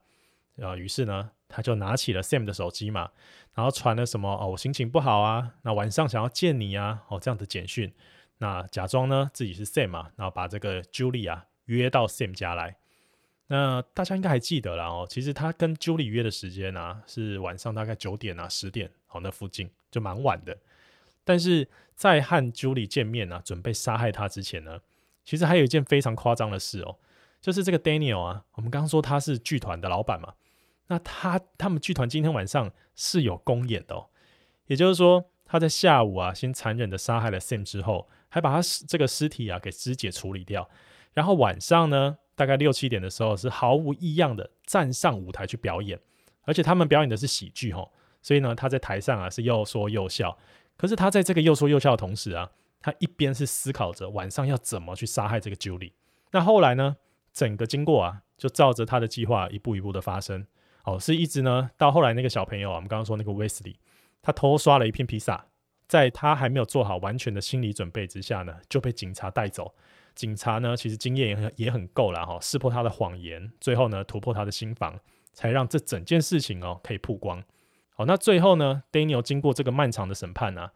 [0.62, 3.10] 啊，于是呢，他就拿起了 Sam 的手机嘛，
[3.56, 7.92] 然后传了什么哦，我心情不好啊，那晚上想要见你啊，哦这样的简讯，
[8.38, 12.76] 那假装呢自己是 Sam 嘛，然后把这个 Julie 啊约到 Sam 家来。
[13.48, 20.56] 那大家应该还记得了哦，其实他跟 Julie 约的时间呢、啊、是晚上大概九点啊十点，好那附近就蛮晚的。
[21.24, 24.82] 但是在和 Julie 见面啊，准备杀害他之前呢。
[25.24, 26.98] 其实还有一件非常夸张的事哦，
[27.42, 30.34] 就是这个 Daniel 啊，我们刚刚说他是剧团的老板嘛，
[30.88, 34.08] 那他他们剧团今天晚上是有公演的哦，
[34.68, 40.70] 也就是说他在下午啊，先残忍的杀害了 Sam 之后，还把他这个尸体啊给肢解处理掉，
[41.14, 46.00] 然后晚上呢，大概六七点的时候是毫无异样的站上舞台去表演，
[46.44, 50.38] 而且他们表演的是喜剧吼，所以呢，他在台上啊是又说又笑。
[50.76, 52.50] 可是他在这个又说又笑的同时啊，
[52.84, 55.94] 他一边是思考着晚上要怎么去杀害这个 Julie。
[56.32, 56.98] 那后来呢，
[57.32, 60.46] 整个经过啊，就照着他的计划一步一步的发生。
[60.84, 63.76] 哦，是一直呢到后来那个小朋友啊，我们刚刚说那个 Wesley，
[64.22, 65.46] 他偷刷了一片披萨，
[65.88, 69.74] 在他还没有做好完全的心理准备之下呢，就被警察带走。
[70.14, 75.00] 警察呢其实经验也很也很够了哈，识破他的谎言，最后呢突破他的心防，
[75.32, 77.42] 才让这整件事情哦可以曝光。
[77.96, 80.72] 好，那最后呢，Daniel 经过这个漫长的审判呢、啊，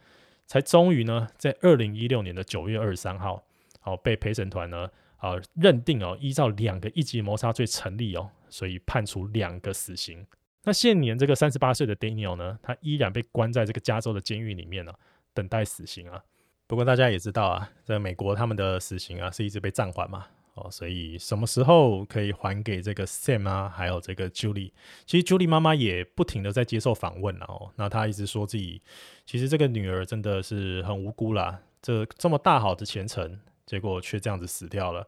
[0.48, 3.44] 才终于呢，在二零一六年的九月二十三号，
[3.84, 10.26] 哦被陪审团呢，啊认定哦，依照两个一级谋杀罪成立哦，所以判处两个死刑。
[10.64, 14.94] 那现年这个三十八岁的 Daniel 呢，他依然被关在这个加州的监狱里面呢、
[15.34, 16.24] 等待死刑啊。
[16.66, 20.28] 不过大家也知道啊，在美国他们的死刑啊是一直被暂缓嘛。
[20.58, 23.70] 哦，所以什么时候可以还给这个 Sam 啊？
[23.70, 24.72] 还有这个 Julie，
[25.06, 27.72] 其实 Julie 妈妈也不停的在接受访问哦。
[27.76, 28.82] 那她一直说自己，
[29.26, 35.08] 其实这个女儿真的是很无辜啦，这这么大好的前程，结果却这样子死掉了。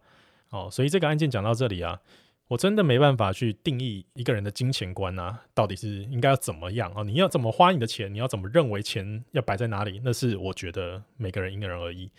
[0.51, 1.99] 哦，所以这个案件讲到这里啊，
[2.47, 7.03] 我真的没办法去定义一个人的金钱观啊，到底是应该要怎么样哦？
[7.03, 8.13] 你要怎么花你的钱？
[8.13, 10.01] 你要怎么认为钱要摆在哪里？
[10.03, 12.11] 那是我觉得每个人因人而异。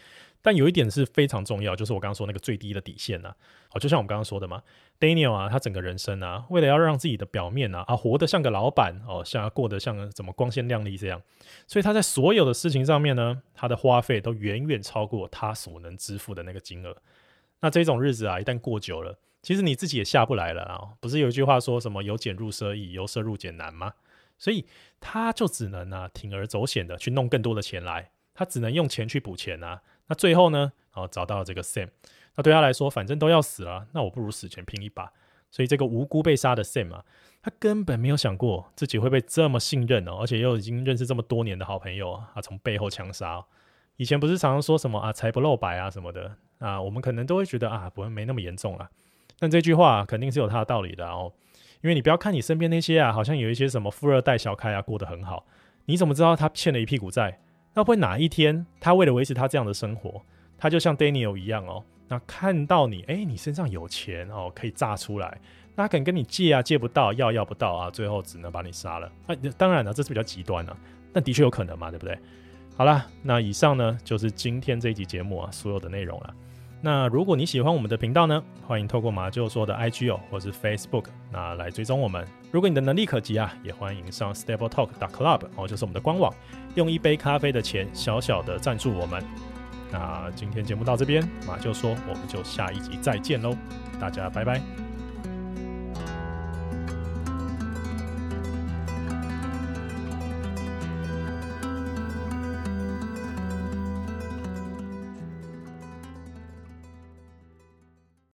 [0.42, 3.34] 但有一点是非常重要，就是我刚刚说那个最低的底线呐。
[3.68, 4.62] 好，就像我们刚刚说的嘛
[4.98, 11.22] ，Daniel 啊，他整个人生啊，为了要让自己的表面啊啊活得像个老板哦，像过得像怎么光鲜亮丽这样，
[11.66, 16.96] 所以他在所有的事情上面呢，他的花费都远远超过他所能支付的那个金额。
[17.60, 20.80] 那这种日子啊，一旦过久了，其实你自己也下不来了啊。
[21.00, 23.92] 不是有一句话说什么“由俭入奢易，由奢入俭难”吗？
[24.38, 24.64] 所以
[24.98, 29.82] 他就只能啊铤而走险的去弄更多的钱来，他只能用钱去补钱啊。
[30.10, 31.88] 那最后呢，哦，找到了这个 Sam，
[32.34, 35.12] 那对他来说，反正都要死了，那我不如死前拼一把。
[35.52, 37.04] 所以这个无辜被杀的 Sam 啊，
[37.40, 43.44] 他根本没有想过自己会被这么信任哦，而且又已经认识这么多年的好朋友啊，从背后枪杀。
[43.96, 48.90] 以前不是常常说什么啊，财不露白啊什么的啊，我们可能都会觉得啊，不会没那么严重啦。
[49.38, 51.32] 但这句话肯定是有它的道理的哦，
[51.82, 55.46] 因为你不要看你身边那些啊，好像有一些什么富二代小开啊，过得很好，
[55.84, 57.40] 你怎么知道他欠了一屁股债？
[57.72, 60.20] 那会哪一天，他为了维持他这样的生活，
[60.58, 65.40] 他就像 Daniel 一样哦，那看到你，哎，你身上有钱哦，可以榨出来，
[65.76, 69.10] 那他肯跟你借啊，借不到，要要不到啊，最后只能把你杀了。
[69.26, 70.76] 那当然了，这是比较极端了，
[71.12, 72.18] 但的确有可能嘛，对不对？
[72.76, 76.34] 好了，那以上呢就是今天这一集节目啊所有的内容了。
[76.82, 82.26] 那如果你喜欢我们的频道呢，欢迎透过马就说的 IG 哦，或是 Facebook 那来追踪我们。
[82.50, 86.32] 如果你的能力可及啊，也欢迎上 StableTalk.Club 哦，就是我们的官网，
[86.76, 89.22] 用一杯咖啡的钱小小的赞助我们。
[89.92, 93.54] 那今天节目到这边，马就说，我们就下一集再见喽，
[94.00, 94.89] 大家拜拜。